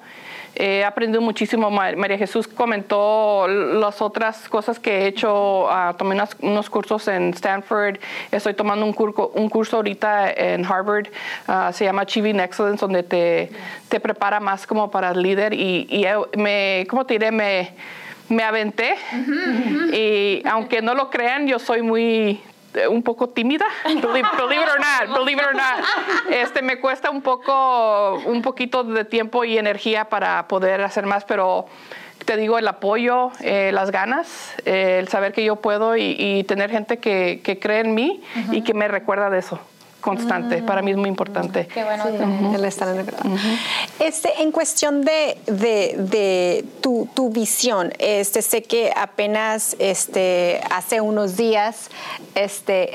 He 0.55 0.83
aprendido 0.83 1.21
muchísimo. 1.21 1.69
María 1.69 2.17
Jesús 2.17 2.47
comentó 2.47 3.47
las 3.47 4.01
otras 4.01 4.47
cosas 4.47 4.79
que 4.79 4.99
he 4.99 5.07
hecho. 5.07 5.69
Ah, 5.69 5.95
tomé 5.97 6.17
unos, 6.41 6.69
cursos 6.69 7.07
en 7.07 7.29
Stanford. 7.31 7.97
Estoy 8.31 8.53
tomando 8.53 8.85
un, 8.85 8.93
curso, 8.93 9.31
un 9.33 9.49
curso 9.49 9.77
ahorita 9.77 10.31
en 10.31 10.65
Harvard. 10.65 11.07
Ah, 11.47 11.71
se 11.73 11.85
llama 11.85 12.03
Achieving 12.03 12.39
Excellence, 12.39 12.79
donde 12.79 13.03
te, 13.03 13.51
te 13.89 13.99
prepara 13.99 14.39
más 14.39 14.65
como 14.65 14.89
para 14.89 15.11
el 15.11 15.21
líder. 15.21 15.53
Y, 15.53 15.87
y 15.89 16.05
me, 16.37 16.87
¿cómo 16.89 17.05
te 17.05 17.15
diré? 17.15 17.31
Me, 17.31 17.73
me 18.29 18.43
aventé. 18.43 18.95
Y 19.93 20.47
aunque 20.47 20.81
no 20.81 20.95
lo 20.95 21.09
crean, 21.09 21.47
yo 21.47 21.59
soy 21.59 21.81
muy 21.81 22.41
un 22.89 23.03
poco 23.03 23.29
tímida, 23.29 23.65
believe, 23.85 24.27
it 24.27 24.69
or 24.69 24.79
not, 24.79 25.17
believe 25.17 25.41
it 25.41 25.45
or 25.45 25.55
not. 25.55 25.83
Este, 26.29 26.61
me 26.61 26.79
cuesta 26.79 27.09
un 27.09 27.21
poco, 27.21 28.21
un 28.25 28.41
poquito 28.41 28.83
de 28.83 29.05
tiempo 29.05 29.43
y 29.43 29.57
energía 29.57 30.05
para 30.05 30.47
poder 30.47 30.81
hacer 30.81 31.05
más, 31.05 31.25
pero 31.25 31.67
te 32.25 32.37
digo, 32.37 32.57
el 32.57 32.67
apoyo, 32.67 33.31
eh, 33.41 33.71
las 33.73 33.91
ganas, 33.91 34.55
eh, 34.65 34.97
el 34.99 35.07
saber 35.07 35.33
que 35.33 35.43
yo 35.43 35.57
puedo 35.57 35.95
y, 35.95 36.43
tener 36.47 36.71
gente 36.71 36.97
que, 36.97 37.41
que, 37.43 37.59
cree 37.59 37.81
en 37.81 37.93
mí 37.93 38.23
y 38.51 38.61
que 38.61 38.73
me 38.73 38.87
recuerda 38.87 39.29
de 39.29 39.39
eso 39.39 39.59
constante. 40.05 40.61
Para 40.61 40.83
mí 40.83 40.91
es 40.91 40.97
muy 40.97 41.09
importante. 41.09 41.67
Qué 41.67 41.83
bueno. 41.83 42.05
el 42.55 42.63
estar 42.63 42.87
en 42.89 42.99
el 42.99 43.07
este, 43.99 44.43
en 44.43 44.51
cuestión 44.51 45.03
de, 45.03 45.35
de, 45.47 46.63
tu, 46.79 47.09
tu, 47.15 47.31
visión, 47.31 47.91
este, 47.97 48.43
sé 48.43 48.61
que 48.61 48.93
apenas 48.95 49.75
este, 49.79 50.61
hace 50.69 51.01
unos 51.01 51.37
días 51.37 51.89
este, 52.35 52.91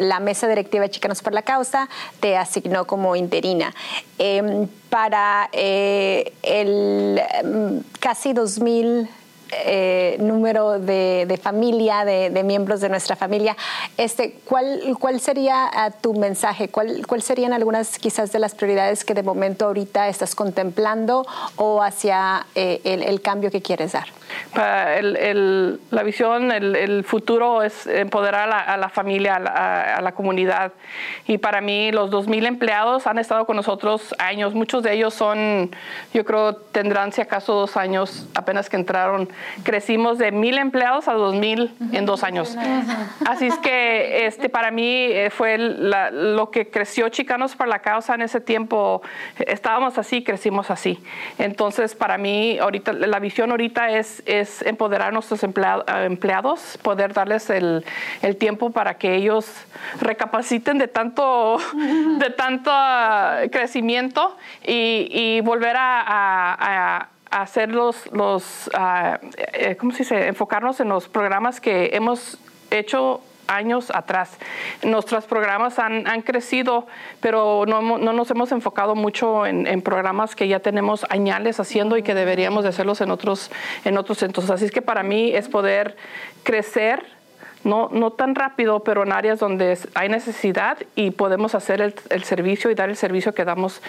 la 0.00 0.20
mesa 0.20 0.48
directiva 0.48 0.84
de 0.84 0.90
Chicanos 0.90 1.20
por 1.20 1.34
la 1.34 1.42
Causa 1.42 1.86
te 2.20 2.38
asignó 2.38 2.86
como 2.86 3.14
interina. 3.14 3.74
Em, 4.18 4.68
para 4.88 5.50
eh, 5.52 6.32
el 6.42 7.20
mm, 7.44 7.78
casi 8.00 8.32
2000 8.32 9.08
eh, 9.50 10.16
número 10.20 10.78
de, 10.78 11.40
familia, 11.42 12.04
de, 12.04 12.42
miembros 12.44 12.80
de 12.80 12.88
nuestra 12.88 13.16
familia. 13.16 13.56
Este, 13.96 14.36
¿cuál, 14.44 14.96
¿Cuál 14.98 15.20
sería 15.20 15.68
ah, 15.72 15.90
tu 15.90 16.14
mensaje? 16.14 16.68
¿Cuál, 16.68 17.06
¿Cuál 17.06 17.22
serían 17.22 17.52
algunas 17.52 17.98
quizás 17.98 18.32
de 18.32 18.38
las 18.38 18.54
prioridades 18.54 19.04
que 19.04 19.14
de 19.14 19.22
momento 19.22 19.66
ahorita 19.66 20.08
estás 20.08 20.34
contemplando 20.34 21.26
o 21.56 21.82
hacia 21.82 22.46
eh, 22.54 22.80
el, 22.84 23.20
cambio 23.22 23.50
que 23.50 23.62
quieres 23.62 23.92
dar? 23.92 24.06
El, 24.54 25.80
la 25.90 26.02
visión, 26.02 26.52
el, 26.52 27.04
futuro 27.04 27.62
es 27.62 27.86
empoderar 27.86 28.50
a 28.50 28.76
la, 28.76 28.88
familia, 28.88 29.36
a 29.36 30.00
la, 30.00 30.12
comunidad. 30.12 30.72
Y 31.26 31.38
para 31.38 31.60
mí 31.60 31.92
los 31.92 32.10
2.000 32.10 32.46
empleados 32.46 33.06
han 33.06 33.18
estado 33.18 33.46
con 33.46 33.56
nosotros 33.56 34.14
años. 34.18 34.54
Muchos 34.54 34.82
de 34.82 34.94
ellos 34.94 35.14
son, 35.14 35.70
yo 36.12 36.24
creo, 36.24 36.56
tendrán 36.56 37.12
si 37.12 37.20
acaso 37.20 37.54
dos 37.54 37.76
años 37.76 38.26
apenas 38.34 38.68
que 38.68 38.76
entraron 38.76 39.28
crecimos 39.62 40.18
de 40.18 40.32
mil 40.32 40.58
empleados 40.58 41.08
a 41.08 41.12
dos 41.14 41.34
mil 41.34 41.74
en 41.92 42.06
dos 42.06 42.22
años. 42.24 42.56
Así 43.26 43.46
es 43.46 43.58
que 43.58 44.26
este, 44.26 44.48
para 44.48 44.70
mí 44.70 45.06
eh, 45.10 45.30
fue 45.30 45.58
lo 45.58 46.50
que 46.50 46.70
creció 46.70 47.08
Chicanos 47.08 47.56
para 47.56 47.70
la 47.70 47.78
Causa 47.80 48.14
en 48.14 48.22
ese 48.22 48.40
tiempo. 48.40 49.02
Estábamos 49.38 49.98
así, 49.98 50.22
crecimos 50.22 50.70
así. 50.70 51.02
Entonces, 51.38 51.94
para 51.94 52.18
mí, 52.18 52.58
ahorita, 52.58 52.92
la 52.92 53.18
visión 53.18 53.50
ahorita 53.50 53.90
es, 53.90 54.17
es 54.26 54.62
empoderar 54.62 55.08
a 55.08 55.10
nuestros 55.12 55.42
empleados, 55.42 56.78
poder 56.82 57.12
darles 57.12 57.50
el, 57.50 57.84
el 58.22 58.36
tiempo 58.36 58.70
para 58.70 58.94
que 58.94 59.14
ellos 59.14 59.46
recapaciten 60.00 60.78
de 60.78 60.88
tanto, 60.88 61.58
de 62.18 62.30
tanto 62.30 62.70
crecimiento 63.50 64.36
y, 64.64 65.40
volver 65.42 65.76
a 65.78 67.08
hacer 67.30 67.70
los, 67.70 68.10
los 68.12 68.70
ah, 68.74 69.18
eh, 69.52 69.76
¿cómo 69.76 69.92
se? 69.92 70.28
Enfocarnos 70.28 70.80
en 70.80 70.88
los 70.88 71.08
programas 71.08 71.60
que 71.60 71.90
hemos 71.92 72.38
hecho 72.70 73.20
años 73.48 73.90
atrás. 73.92 74.38
Nuestros 74.82 75.26
programas 75.26 75.78
han, 75.78 76.06
han 76.06 76.22
crecido, 76.22 76.86
pero 77.20 77.64
no, 77.66 77.82
no, 77.82 78.12
nos 78.12 78.30
hemos 78.30 78.52
enfocado 78.52 78.94
mucho 78.94 79.46
en, 79.46 79.82
programas 79.82 80.36
que 80.36 80.48
ya 80.48 80.60
tenemos 80.60 81.06
añales 81.08 81.58
haciendo 81.60 81.96
y 81.96 82.02
que 82.02 82.14
deberíamos 82.14 82.62
de 82.62 82.70
hacerlos 82.70 83.00
en 83.00 83.10
otros, 83.10 83.50
en 83.84 83.98
otros 83.98 84.18
centros. 84.18 84.50
Así 84.50 84.64
es 84.64 84.70
que 84.70 84.82
para 84.82 85.02
mí 85.02 85.30
es 85.34 85.48
poder 85.48 85.96
crecer 86.42 87.17
no, 87.68 87.88
no 87.92 88.10
tan 88.10 88.34
rápido, 88.34 88.80
pero 88.80 89.02
en 89.02 89.12
áreas 89.12 89.38
donde 89.38 89.78
hay 89.94 90.08
necesidad 90.08 90.78
y 90.94 91.10
podemos 91.10 91.54
hacer 91.54 91.80
el, 91.80 91.94
el 92.10 92.24
servicio 92.24 92.70
y 92.70 92.74
dar 92.74 92.88
el 92.88 92.96
servicio 92.96 93.34
que 93.34 93.44
damos 93.44 93.82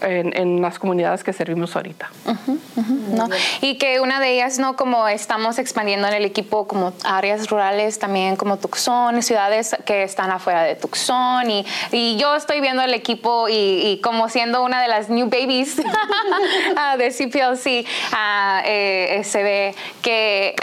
en, 0.00 0.36
en, 0.36 0.62
las 0.62 0.78
comunidades 0.78 1.24
que 1.24 1.32
servimos 1.32 1.76
ahorita. 1.76 2.10
¿no? 3.10 3.28
Y 3.60 3.78
que 3.78 4.00
una 4.00 4.20
de 4.20 4.34
ellas, 4.34 4.58
¿no? 4.58 4.76
Como 4.76 5.08
estamos 5.08 5.58
expandiendo 5.58 6.08
en 6.08 6.14
el 6.14 6.24
equipo 6.24 6.66
como 6.66 6.92
áreas 7.04 7.48
rurales, 7.48 7.98
también 7.98 8.36
como 8.36 8.58
Tucson, 8.58 9.22
ciudades 9.22 9.76
que 9.84 10.02
están 10.02 10.30
afuera 10.30 10.62
de 10.62 10.74
Tucson. 10.74 11.50
Y, 11.50 11.66
y 11.92 12.16
yo 12.16 12.34
estoy 12.34 12.60
viendo 12.60 12.82
el 12.82 12.94
equipo 12.94 13.46
y, 13.48 14.00
como 14.02 14.28
siendo 14.28 14.62
una 14.62 14.80
de 14.80 14.88
las 14.88 15.08
new 15.08 15.28
babies 15.28 15.80
ah, 16.76 16.96
de 16.96 17.10
CPLC, 17.10 17.86
uh, 18.12 18.62
eh, 18.64 19.22
se 19.24 19.42
ve 19.42 19.74
que 20.02 20.54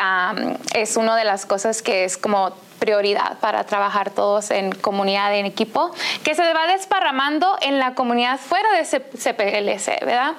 es 0.73 0.97
una 0.97 1.15
de 1.15 1.23
las 1.23 1.45
cosas 1.45 1.81
que 1.81 2.03
es 2.05 2.17
como 2.17 2.40
prioridad 2.81 3.37
para 3.37 3.63
trabajar 3.63 4.09
todos 4.09 4.49
en 4.49 4.71
comunidad, 4.71 5.35
en 5.35 5.45
equipo, 5.45 5.91
que 6.23 6.33
se 6.33 6.53
va 6.53 6.65
desparramando 6.65 7.55
en 7.61 7.77
la 7.77 7.93
comunidad 7.93 8.39
fuera 8.39 8.67
de 8.71 8.83
CPLC, 8.83 10.03
¿verdad? 10.03 10.33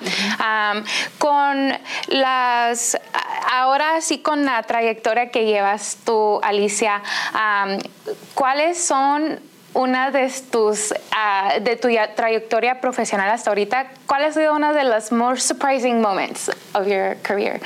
con 1.18 1.78
las, 2.08 2.98
ahora 3.52 4.00
sí 4.00 4.18
con 4.18 4.44
la 4.44 4.60
trayectoria 4.64 5.30
que 5.30 5.44
llevas 5.44 5.98
tú, 6.04 6.40
Alicia, 6.42 7.00
¿cuáles 8.34 8.84
son 8.84 9.38
una 9.74 10.10
de 10.10 10.30
tus 10.50 10.92
ah, 11.12 11.54
de 11.60 11.76
tu 11.76 11.88
trayectoria 12.14 12.80
profesional 12.80 13.30
hasta 13.30 13.50
ahorita, 13.50 13.86
¿cuál 14.06 14.24
ha 14.24 14.32
sido 14.32 14.54
una 14.54 14.72
de 14.72 14.84
las 14.84 15.12
more 15.12 15.40
surprising 15.40 16.00
moments 16.00 16.50
of 16.74 16.86
your 16.86 17.16
career? 17.22 17.60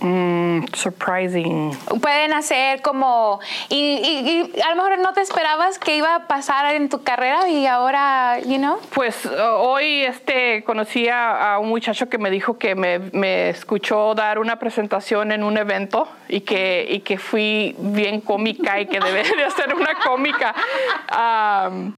Mm, 0.00 0.64
surprising. 0.72 1.76
Pueden 2.00 2.32
hacer 2.32 2.80
como, 2.80 3.38
y, 3.68 4.50
a 4.64 4.70
lo 4.70 4.76
mejor 4.76 4.98
no 4.98 5.12
te 5.12 5.20
esperabas 5.20 5.78
que 5.78 5.96
iba 5.96 6.14
a 6.14 6.26
pasar 6.26 6.74
en 6.74 6.88
tu 6.88 7.02
carrera 7.02 7.48
y 7.48 7.66
ahora, 7.66 8.38
you 8.40 8.56
know. 8.56 8.78
Pues 8.94 9.26
hoy 9.26 10.04
este, 10.04 10.64
conocí 10.64 11.08
a, 11.08 11.58
un 11.60 11.68
muchacho 11.68 12.08
que 12.08 12.16
me 12.16 12.30
dijo 12.30 12.56
que 12.56 12.74
me, 12.74 12.98
me, 12.98 13.50
escuchó 13.50 14.14
dar 14.14 14.38
una 14.38 14.58
presentación 14.58 15.32
en 15.32 15.44
un 15.44 15.58
evento 15.58 16.08
y 16.28 16.40
que, 16.40 16.86
y 16.88 17.00
que 17.00 17.18
fui 17.18 17.76
bien 17.78 18.22
cómica 18.22 18.80
y 18.80 18.86
que 18.86 19.00
debería 19.00 19.36
de 19.36 19.44
hacer 19.44 19.74
una 19.74 19.94
cómica. 19.96 20.54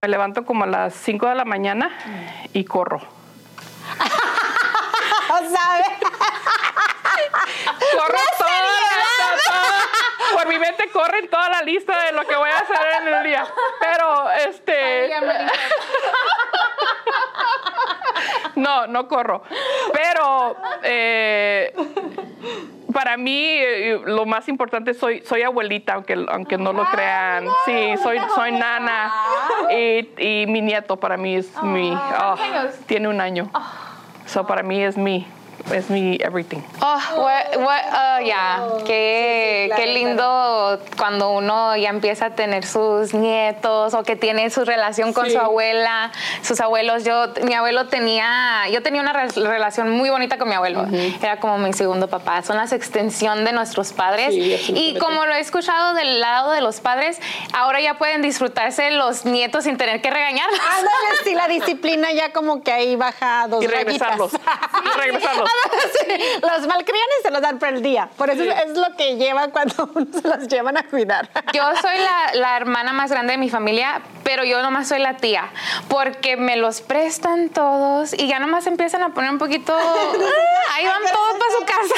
me 0.00 0.08
levanto 0.08 0.44
como 0.44 0.64
a 0.64 0.66
las 0.66 0.94
5 0.94 1.28
de 1.28 1.34
la 1.36 1.44
mañana 1.44 1.90
y 2.52 2.64
corro. 2.64 3.00
¿Sabes? 5.28 5.86
Corro 7.96 8.18
toda, 8.38 8.60
por 10.34 10.46
mi 10.48 10.58
mente 10.58 10.90
corre 10.90 11.22
toda 11.28 11.48
la 11.48 11.62
lista 11.62 12.04
de 12.04 12.12
lo 12.12 12.26
que 12.26 12.36
voy 12.36 12.50
a 12.50 12.58
hacer 12.58 12.86
en 13.00 13.08
el 13.14 13.24
día. 13.24 13.46
Pero 13.80 14.30
este 14.30 15.10
No, 18.56 18.86
no 18.86 19.08
corro. 19.08 19.42
Pero 19.92 20.56
eh, 20.82 21.74
para 22.92 23.16
mí 23.16 23.56
eh, 23.58 24.00
lo 24.04 24.26
más 24.26 24.48
importante 24.48 24.94
soy 24.94 25.22
soy 25.22 25.42
abuelita 25.42 25.94
aunque 25.94 26.24
aunque 26.28 26.58
no 26.58 26.72
lo 26.72 26.84
crean. 26.86 27.46
sí 27.64 27.94
soy 28.02 28.18
soy 28.34 28.52
nana. 28.52 29.12
Y, 29.70 30.46
mi 30.46 30.60
nieto 30.60 30.96
para 30.96 31.16
mí 31.16 31.36
es 31.36 31.50
mi 31.62 31.92
oh, 31.92 32.36
tiene 32.86 33.08
un 33.08 33.20
año. 33.20 33.50
Eso 34.24 34.46
para 34.46 34.62
mí 34.62 34.82
es 34.82 34.96
mi 34.96 35.26
es 35.72 35.90
mi 35.90 36.18
everything. 36.20 36.60
Oh, 36.80 37.00
what, 37.16 37.56
what, 37.58 37.82
uh, 37.92 38.24
yeah. 38.24 38.60
qué, 38.84 39.70
qué 39.76 39.86
lindo 39.86 40.80
cuando 40.96 41.30
uno 41.30 41.76
ya 41.76 41.90
empieza 41.90 42.26
a 42.26 42.30
tener 42.30 42.66
sus 42.66 43.14
nietos 43.14 43.94
o 43.94 44.02
que 44.02 44.16
tiene 44.16 44.50
su 44.50 44.64
relación 44.64 45.12
con 45.12 45.30
su 45.30 45.38
abuela, 45.38 46.12
sus 46.42 46.60
abuelos. 46.60 47.04
Yo, 47.04 47.28
mi 47.44 47.54
abuelo 47.54 47.86
tenía, 47.88 48.68
yo 48.70 48.82
tenía 48.82 49.00
una 49.00 49.12
relación 49.12 49.90
muy 49.90 50.10
bonita 50.10 50.38
con 50.38 50.48
mi 50.48 50.54
abuelo. 50.54 50.86
Era 51.20 51.38
como 51.38 51.58
mi 51.58 51.72
segundo 51.72 52.08
papá. 52.08 52.42
Son 52.42 52.56
las 52.56 52.72
extensión 52.72 53.44
de 53.44 53.52
nuestros 53.52 53.92
padres. 53.92 54.34
y 54.34 54.96
como 54.98 55.26
lo 55.26 55.34
he 55.34 55.40
escuchado 55.40 55.94
del 55.94 56.20
lado 56.20 56.52
de 56.52 56.60
los 56.60 56.80
padres, 56.80 57.20
ahora 57.52 57.80
ya 57.80 57.94
pueden 57.94 58.22
disfrutarse 58.22 58.90
los 58.90 59.24
nietos 59.24 59.64
sin 59.64 59.76
tener 59.76 60.00
que 60.00 60.10
regañarlos. 60.10 60.60
Ándale, 60.60 61.24
sí, 61.24 61.34
la 61.34 61.48
disciplina 61.52 62.12
ya 62.12 62.32
como 62.32 62.62
que 62.62 62.72
ahí 62.72 62.96
baja 62.96 63.46
dos 63.48 63.62
y 63.62 63.66
regresarlos. 63.66 64.32
y 64.32 64.98
regresarlos. 64.98 65.50
los 66.42 66.66
malcrianes 66.66 67.16
se 67.22 67.30
los 67.30 67.40
dan 67.40 67.58
por 67.58 67.68
el 67.68 67.82
día. 67.82 68.08
Por 68.16 68.30
eso 68.30 68.42
es 68.42 68.76
lo 68.76 68.96
que 68.96 69.16
llevan 69.16 69.50
cuando 69.50 69.90
uno 69.94 70.06
se 70.12 70.26
los 70.26 70.48
llevan 70.48 70.76
a 70.76 70.84
cuidar. 70.84 71.28
Yo 71.52 71.62
soy 71.80 71.96
la, 72.34 72.56
hermana 72.56 72.92
más 72.92 73.10
grande 73.10 73.32
de 73.32 73.38
mi 73.38 73.48
familia, 73.48 74.02
pero 74.24 74.44
yo 74.44 74.62
nomás 74.62 74.88
soy 74.88 74.98
la 74.98 75.16
tía. 75.16 75.50
Porque 75.88 76.36
me 76.36 76.56
los 76.56 76.80
prestan 76.80 77.48
todos 77.48 78.12
y 78.12 78.28
ya 78.28 78.38
nomás 78.38 78.66
empiezan 78.66 79.02
a 79.02 79.10
poner 79.10 79.30
un 79.30 79.38
poquito. 79.38 79.76
Ahí 80.72 80.86
van 80.86 81.02
todos 81.02 81.36
para 81.38 81.52
su 81.58 81.64
casa. 81.66 81.94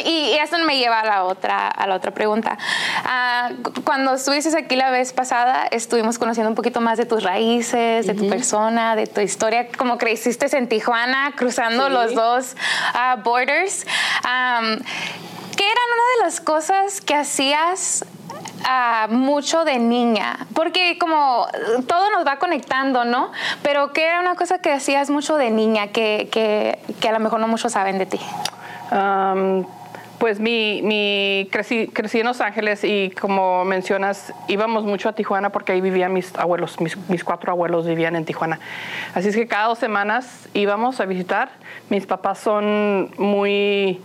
y, 0.04 0.36
eso 0.36 0.58
me 0.58 0.78
lleva 0.78 1.00
a 1.00 1.04
la 1.04 1.24
otra, 1.24 1.68
a 1.68 1.86
la 1.86 1.96
otra 1.96 2.12
pregunta. 2.12 2.56
Ah, 3.04 3.50
cuando 3.84 4.14
estuviste 4.14 4.56
aquí 4.56 4.76
la 4.76 4.90
vez 4.90 5.12
pasada, 5.12 5.66
estuvimos 5.70 6.18
conociendo 6.18 6.48
un 6.50 6.54
poquito 6.54 6.80
más 6.80 6.98
de 6.98 7.06
tus 7.06 7.22
raíces, 7.22 8.06
de 8.06 8.14
tu 8.14 8.28
persona, 8.28 8.96
de 8.96 9.06
tu 9.06 9.20
historia, 9.20 9.68
como 9.76 9.98
creciste 9.98 10.46
en 10.56 10.68
Tijuana, 10.68 11.32
cruzando 11.36 11.88
los 11.88 12.14
dos 12.14 12.54
uh, 12.94 13.20
borders. 13.22 13.84
Um, 14.24 14.78
¿Qué 15.56 15.64
eran 15.64 15.84
una 15.94 16.16
de 16.18 16.24
las 16.24 16.40
cosas 16.40 17.00
que 17.00 17.14
hacías 17.14 18.04
mucho 19.10 19.64
de 19.64 19.78
niña? 19.78 20.46
Porque 20.54 20.98
como 20.98 21.46
todo 21.86 22.10
nos 22.10 22.26
va 22.26 22.38
conectando, 22.38 23.04
¿no? 23.04 23.32
Pero 23.62 23.92
¿qué 23.92 24.06
era 24.06 24.20
una 24.20 24.34
cosa 24.34 24.58
que 24.58 24.72
hacías 24.72 25.10
mucho 25.10 25.36
de 25.36 25.50
niña 25.50 25.88
que, 25.88 26.28
que, 26.30 27.08
a 27.08 27.12
lo 27.12 27.20
mejor 27.20 27.40
no 27.40 27.48
muchos 27.48 27.72
saben 27.72 27.98
de 27.98 28.06
ti? 28.06 28.20
Pues 30.18 30.40
mi, 30.40 30.80
mi 30.82 31.48
crecí, 31.52 31.88
crecí, 31.88 32.20
en 32.20 32.26
Los 32.26 32.40
Ángeles 32.40 32.84
y 32.84 33.10
como 33.10 33.66
mencionas, 33.66 34.32
íbamos 34.48 34.84
mucho 34.84 35.10
a 35.10 35.12
Tijuana 35.12 35.50
porque 35.50 35.72
ahí 35.72 35.82
vivían 35.82 36.12
mis 36.14 36.34
abuelos, 36.36 36.80
mis, 36.80 36.96
mis, 37.08 37.22
cuatro 37.22 37.52
abuelos 37.52 37.86
vivían 37.86 38.16
en 38.16 38.24
Tijuana. 38.24 38.58
Así 39.14 39.28
es 39.28 39.36
que 39.36 39.46
cada 39.46 39.68
dos 39.68 39.78
semanas 39.78 40.48
íbamos 40.54 41.00
a 41.00 41.04
visitar. 41.04 41.50
Mis 41.90 42.06
papás 42.06 42.38
son 42.38 43.10
muy 43.18 44.00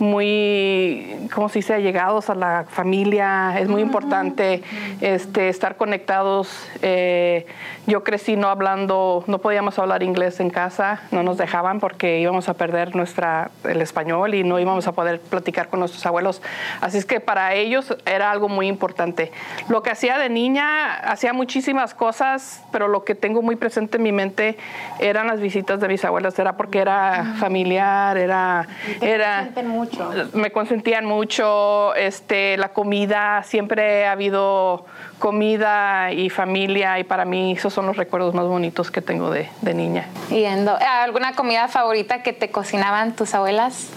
muy, 0.00 1.28
¿cómo 1.34 1.48
se 1.48 1.60
dice?, 1.60 1.74
allegados 1.74 2.30
a 2.30 2.34
la 2.34 2.64
familia. 2.68 3.58
Es 3.58 3.68
muy 3.68 3.82
importante 3.82 4.62
este, 5.00 5.48
estar 5.48 5.76
conectados. 5.76 6.68
Eh, 6.82 7.46
yo 7.86 8.04
crecí 8.04 8.36
no 8.36 8.48
hablando, 8.48 9.24
no 9.26 9.38
podíamos 9.38 9.78
hablar 9.78 10.02
inglés 10.02 10.40
en 10.40 10.50
casa, 10.50 11.00
no 11.10 11.22
nos 11.22 11.38
dejaban 11.38 11.80
porque 11.80 12.20
íbamos 12.20 12.48
a 12.48 12.54
perder 12.54 12.94
nuestra, 12.94 13.50
el 13.64 13.80
español 13.80 14.34
y 14.34 14.44
no 14.44 14.58
íbamos 14.58 14.86
a 14.86 14.92
poder 14.92 15.20
platicar 15.20 15.68
con 15.68 15.80
nuestros 15.80 16.04
abuelos. 16.04 16.42
Así 16.80 16.98
es 16.98 17.06
que 17.06 17.20
para 17.20 17.54
ellos 17.54 17.96
era 18.04 18.30
algo 18.30 18.48
muy 18.48 18.68
importante. 18.68 19.32
Lo 19.68 19.82
que 19.82 19.90
hacía 19.90 20.18
de 20.18 20.28
niña, 20.28 20.94
hacía 20.96 21.32
muchísimas 21.32 21.94
cosas, 21.94 22.62
pero 22.72 22.88
lo 22.88 23.04
que 23.04 23.14
tengo 23.14 23.42
muy 23.42 23.56
presente 23.56 23.96
en 23.96 24.02
mi 24.02 24.12
mente 24.12 24.58
eran 24.98 25.26
las 25.26 25.40
visitas 25.40 25.80
de 25.80 25.88
mis 25.88 26.04
abuelas. 26.04 26.38
Era 26.38 26.56
porque 26.56 26.80
era 26.80 27.36
familiar, 27.38 28.18
era... 28.18 28.68
era 29.00 29.48
me 30.32 30.50
consentían 30.50 31.04
mucho, 31.04 31.94
este, 31.94 32.56
la 32.56 32.70
comida, 32.70 33.42
siempre 33.42 34.06
ha 34.06 34.12
habido 34.12 34.86
comida 35.18 36.12
y 36.12 36.30
familia 36.30 36.98
y 36.98 37.04
para 37.04 37.24
mí 37.24 37.52
esos 37.52 37.72
son 37.72 37.86
los 37.86 37.96
recuerdos 37.96 38.34
más 38.34 38.46
bonitos 38.46 38.90
que 38.90 39.02
tengo 39.02 39.30
de, 39.30 39.48
de 39.62 39.74
niña. 39.74 40.06
Yendo. 40.30 40.76
¿Alguna 40.76 41.34
comida 41.34 41.68
favorita 41.68 42.22
que 42.22 42.32
te 42.32 42.50
cocinaban 42.50 43.14
tus 43.14 43.34
abuelas? 43.34 43.90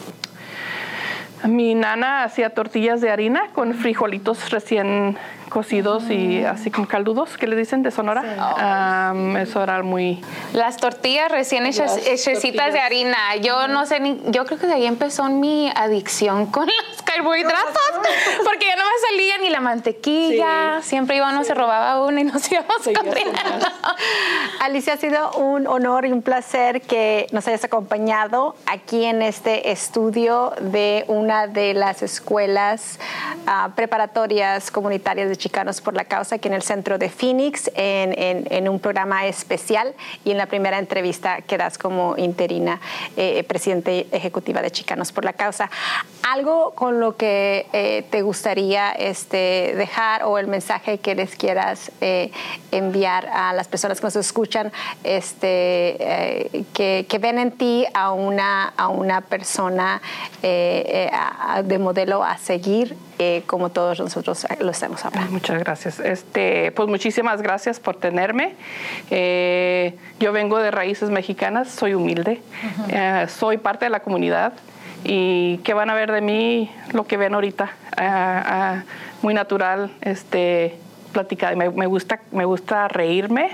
Mi 1.44 1.74
nana 1.74 2.24
hacía 2.24 2.52
tortillas 2.52 3.02
de 3.02 3.10
harina 3.10 3.50
con 3.54 3.74
frijolitos 3.74 4.52
recién 4.52 5.18
cocidos 5.52 6.10
y 6.10 6.44
así 6.44 6.72
como 6.72 6.88
caldudos, 6.88 7.38
que 7.38 7.46
le 7.46 7.56
dicen 7.56 7.84
de 7.84 7.92
Sonora. 7.92 9.14
eso 9.40 9.62
era 9.62 9.84
muy... 9.84 10.20
Las 10.54 10.78
tortillas 10.78 11.32
recién 11.32 11.68
hechas, 11.68 12.00
hechecitas 12.08 12.74
de 12.74 12.80
harina. 12.80 13.36
Yo 13.42 13.68
no 13.68 13.86
sé, 13.86 14.00
ni, 14.00 14.20
yo 14.30 14.46
creo 14.46 14.58
que 14.58 14.66
de 14.66 14.74
ahí 14.74 14.86
empezó 14.88 15.30
mi 15.30 15.70
adicción 15.76 16.48
con 16.48 16.66
los 16.90 17.01
carbohidratos, 17.16 17.92
porque 18.46 18.66
ya 18.66 18.76
no 18.76 18.84
me 18.84 19.10
salía 19.10 19.38
ni 19.40 19.50
la 19.50 19.62
mantequilla, 19.62 20.82
siempre 20.82 21.18
iba 21.18 21.30
uno, 21.30 21.44
se 21.44 21.54
robaba 21.54 22.06
una 22.06 22.22
y 22.22 22.24
nos 22.24 22.52
íbamos 22.52 22.78
corriendo. 22.78 23.40
Alicia, 24.60 24.94
ha 24.94 24.98
sido 24.98 25.32
un 25.34 25.68
honor 25.68 26.06
y 26.06 26.12
un 26.12 26.22
placer 26.22 26.82
que 26.82 27.28
nos 27.32 27.48
hayas 27.48 27.64
acompañado 27.64 28.56
aquí 28.66 29.06
en 29.06 29.22
este 29.22 29.72
estudio 29.72 30.54
de 30.60 31.06
una 31.08 31.48
de 31.48 31.74
las 31.74 32.02
escuelas 32.02 33.00
ah, 33.48 33.72
preparatorias 33.76 34.72
comunitarias 34.72 35.30
de 35.30 35.36
Chicanos 35.36 35.82
por 35.82 35.96
la 35.96 36.06
Causa 36.06 36.36
aquí 36.36 36.48
en 36.48 36.54
el 36.54 36.62
centro 36.62 36.98
de 36.98 37.10
Phoenix 37.10 37.72
en, 37.76 38.70
un 38.70 38.80
programa 38.80 39.26
especial 39.26 39.94
y 40.24 40.32
en 40.32 40.38
la 40.38 40.46
primera 40.46 40.78
entrevista 40.78 41.42
que 41.42 41.58
das 41.58 41.78
como 41.78 42.16
interina 42.18 42.80
eh, 43.18 43.44
presidente 43.44 44.08
ejecutiva 44.12 44.62
de 44.62 44.72
Chicanos 44.72 45.12
por 45.12 45.26
la 45.26 45.34
Causa. 45.34 45.70
¿Algo 46.24 46.72
con 46.72 47.00
lo 47.02 47.18
que 47.18 47.68
eh, 47.74 48.06
te 48.10 48.22
gustaría 48.22 48.92
este, 48.92 49.74
dejar 49.76 50.24
o 50.24 50.38
el 50.38 50.48
mensaje 50.48 51.00
que 51.00 51.16
les 51.16 51.36
quieras 51.36 51.92
eh, 52.00 52.32
enviar 52.72 53.28
a 53.28 53.52
las 53.52 53.68
personas 53.68 54.00
que 54.00 54.08
nos 54.08 54.16
escuchan 54.16 54.72
este, 55.04 56.66
que, 56.74 57.20
ven 57.20 57.38
en 57.38 57.52
ti 57.52 57.86
a 57.94 58.14
una, 58.14 58.70
a 58.78 58.88
una 58.88 59.22
persona 59.22 60.02
de 60.42 61.78
modelo 61.80 62.24
a 62.24 62.38
seguir 62.38 62.96
como 63.46 63.70
todos 63.70 64.00
nosotros 64.00 64.46
lo 64.60 64.72
estamos 64.72 65.06
hablando? 65.06 65.32
Muchas 65.32 65.60
gracias. 65.60 66.00
Este, 66.00 66.72
pues 66.72 66.90
muchísimas 66.90 67.42
gracias 67.42 67.80
por 67.80 67.96
tenerme. 67.96 68.56
Eh, 69.10 69.96
yo 70.20 70.32
vengo 70.32 70.58
de 70.58 70.72
raíces 70.72 71.10
mexicanas, 71.10 71.70
soy 71.70 71.94
humilde, 71.94 72.42
eh, 72.90 73.28
soy 73.30 73.58
parte 73.58 73.86
de 73.86 73.92
la 73.92 74.02
comunidad 74.02 74.54
y 75.04 75.58
que 75.60 75.74
van 75.74 75.90
a 75.90 75.94
ver 75.94 76.12
de 76.12 76.22
mí 76.22 76.72
lo 76.94 77.06
que 77.06 77.18
ven 77.18 77.34
ahorita, 77.34 77.72
ah, 77.98 78.44
ah, 78.46 78.84
muy 79.22 79.34
natural, 79.34 79.92
este, 80.02 80.78
platicada. 81.12 81.56
Me, 81.56 81.70
me, 81.70 81.86
gusta, 81.86 82.20
me 82.32 82.46
gusta 82.46 82.88
reírme 82.88 83.52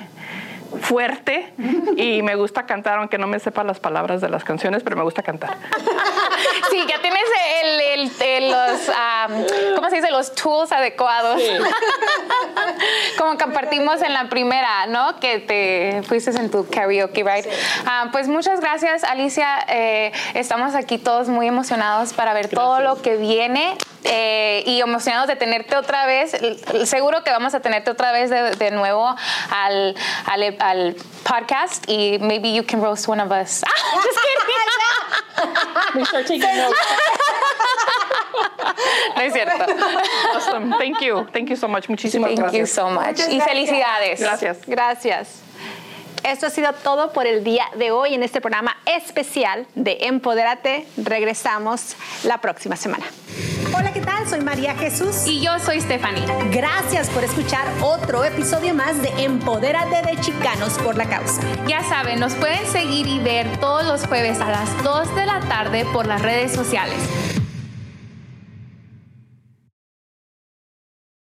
fuerte 0.82 1.54
y 1.98 2.22
me 2.22 2.36
gusta 2.36 2.66
cantar, 2.66 3.00
aunque 3.00 3.18
no 3.18 3.28
me 3.28 3.40
sepa 3.40 3.64
las 3.64 3.80
palabras 3.80 4.22
de 4.22 4.30
las 4.30 4.44
canciones, 4.44 4.84
pero 4.84 4.96
me 4.96 5.04
gusta 5.04 5.24
cantar. 5.24 5.58
Sí, 6.70 6.84
ya 6.88 7.02
tienes 7.02 7.24
el, 7.64 8.12
el, 8.22 8.52
los, 8.52 9.76
¿cómo 9.76 9.90
se 9.90 9.98
dice? 9.98 10.12
Los 10.12 10.34
tools 10.34 10.72
adecuados. 10.72 11.42
Como 13.18 13.38
compartimos 13.38 14.02
en 14.02 14.14
la 14.14 14.30
primera, 14.30 14.88
¿no? 14.88 15.20
Que 15.20 15.40
te 15.40 16.04
fuiste 16.08 16.32
en 16.32 16.50
tu 16.50 16.68
karaoke, 16.68 17.24
right? 17.24 17.46
Ah, 17.86 18.10
pues 18.12 18.28
muchas 18.28 18.60
gracias, 18.60 19.04
Alicia. 19.04 19.66
Eh, 19.68 20.12
estamos 20.34 20.76
aquí 20.76 20.98
todos 20.98 21.28
muy 21.28 21.48
emocionados 21.48 22.14
para 22.14 22.34
ver 22.34 22.50
todo 22.50 22.80
lo 22.82 23.02
que 23.02 23.18
viene 23.18 23.78
eh, 24.04 24.64
y 24.66 24.82
emocionados 24.82 25.28
de 25.28 25.36
tenerte 25.36 25.76
otra 25.76 26.06
vez. 26.06 26.36
Seguro 26.86 27.24
que 27.24 27.32
vamos 27.32 27.54
a 27.54 27.60
tenerte 27.60 27.92
otra 27.92 28.12
vez 28.12 28.30
de, 28.30 28.52
de 28.52 28.72
nuevo 28.72 29.16
al, 29.52 29.96
al 30.26 30.44
al 30.60 30.96
podcast 31.24 31.90
y 31.90 32.18
maybe 32.20 32.54
you 32.54 32.64
can 32.64 32.82
roast 32.82 33.08
one 33.08 33.20
of 33.20 33.32
us. 33.32 33.64
Just 33.94 34.20
kidding. 35.98 36.06
start 36.06 36.28
taking 36.28 36.58
notes. 36.58 36.80
No 39.16 39.22
es 39.22 39.34
cierto. 39.34 39.66
Awesome. 40.36 40.72
Thank 40.78 41.02
you. 41.02 41.26
Thank 41.32 41.50
you 41.50 41.56
so 41.56 41.68
much. 41.68 41.90
Muchísimas 41.90 42.30
Thank 42.30 42.40
gracias. 42.40 42.60
you 42.60 42.68
so 42.68 42.90
much. 42.90 43.20
y 43.30 43.42
felicidades. 43.42 44.20
Gracias. 44.20 44.58
Gracias. 44.68 45.42
Esto 46.24 46.48
ha 46.48 46.50
sido 46.50 46.74
todo 46.74 47.14
por 47.14 47.26
el 47.26 47.44
día 47.44 47.66
de 47.76 47.92
hoy 47.92 48.14
en 48.14 48.24
este 48.24 48.42
programa 48.42 48.76
especial 48.86 49.66
de 49.76 49.98
Empodérate. 50.02 50.86
Regresamos 50.98 51.96
la 52.24 52.40
próxima 52.40 52.76
semana. 52.76 53.06
Hola, 53.74 53.94
¿qué 53.94 54.02
tal? 54.02 54.07
Soy 54.28 54.42
María 54.42 54.76
Jesús. 54.76 55.26
Y 55.26 55.42
yo 55.42 55.58
soy 55.60 55.80
Stephanie. 55.80 56.26
Gracias 56.52 57.10
por 57.10 57.24
escuchar 57.24 57.66
otro 57.82 58.26
episodio 58.26 58.74
más 58.74 59.02
de 59.02 59.10
Empodérate 59.24 60.02
de 60.06 60.20
Chicanos 60.20 60.74
por 60.80 60.98
la 60.98 61.06
Causa. 61.06 61.42
Ya 61.66 61.82
saben, 61.84 62.20
nos 62.20 62.34
pueden 62.36 62.66
seguir 62.68 63.08
y 63.08 63.20
ver 63.20 63.58
todos 63.60 63.86
los 63.86 64.06
jueves 64.06 64.42
a 64.42 64.50
las 64.50 64.84
2 64.84 65.16
de 65.16 65.26
la 65.26 65.40
tarde 65.42 65.86
por 65.94 66.08
las 66.08 66.22
redes 66.22 66.52
sociales 66.52 67.27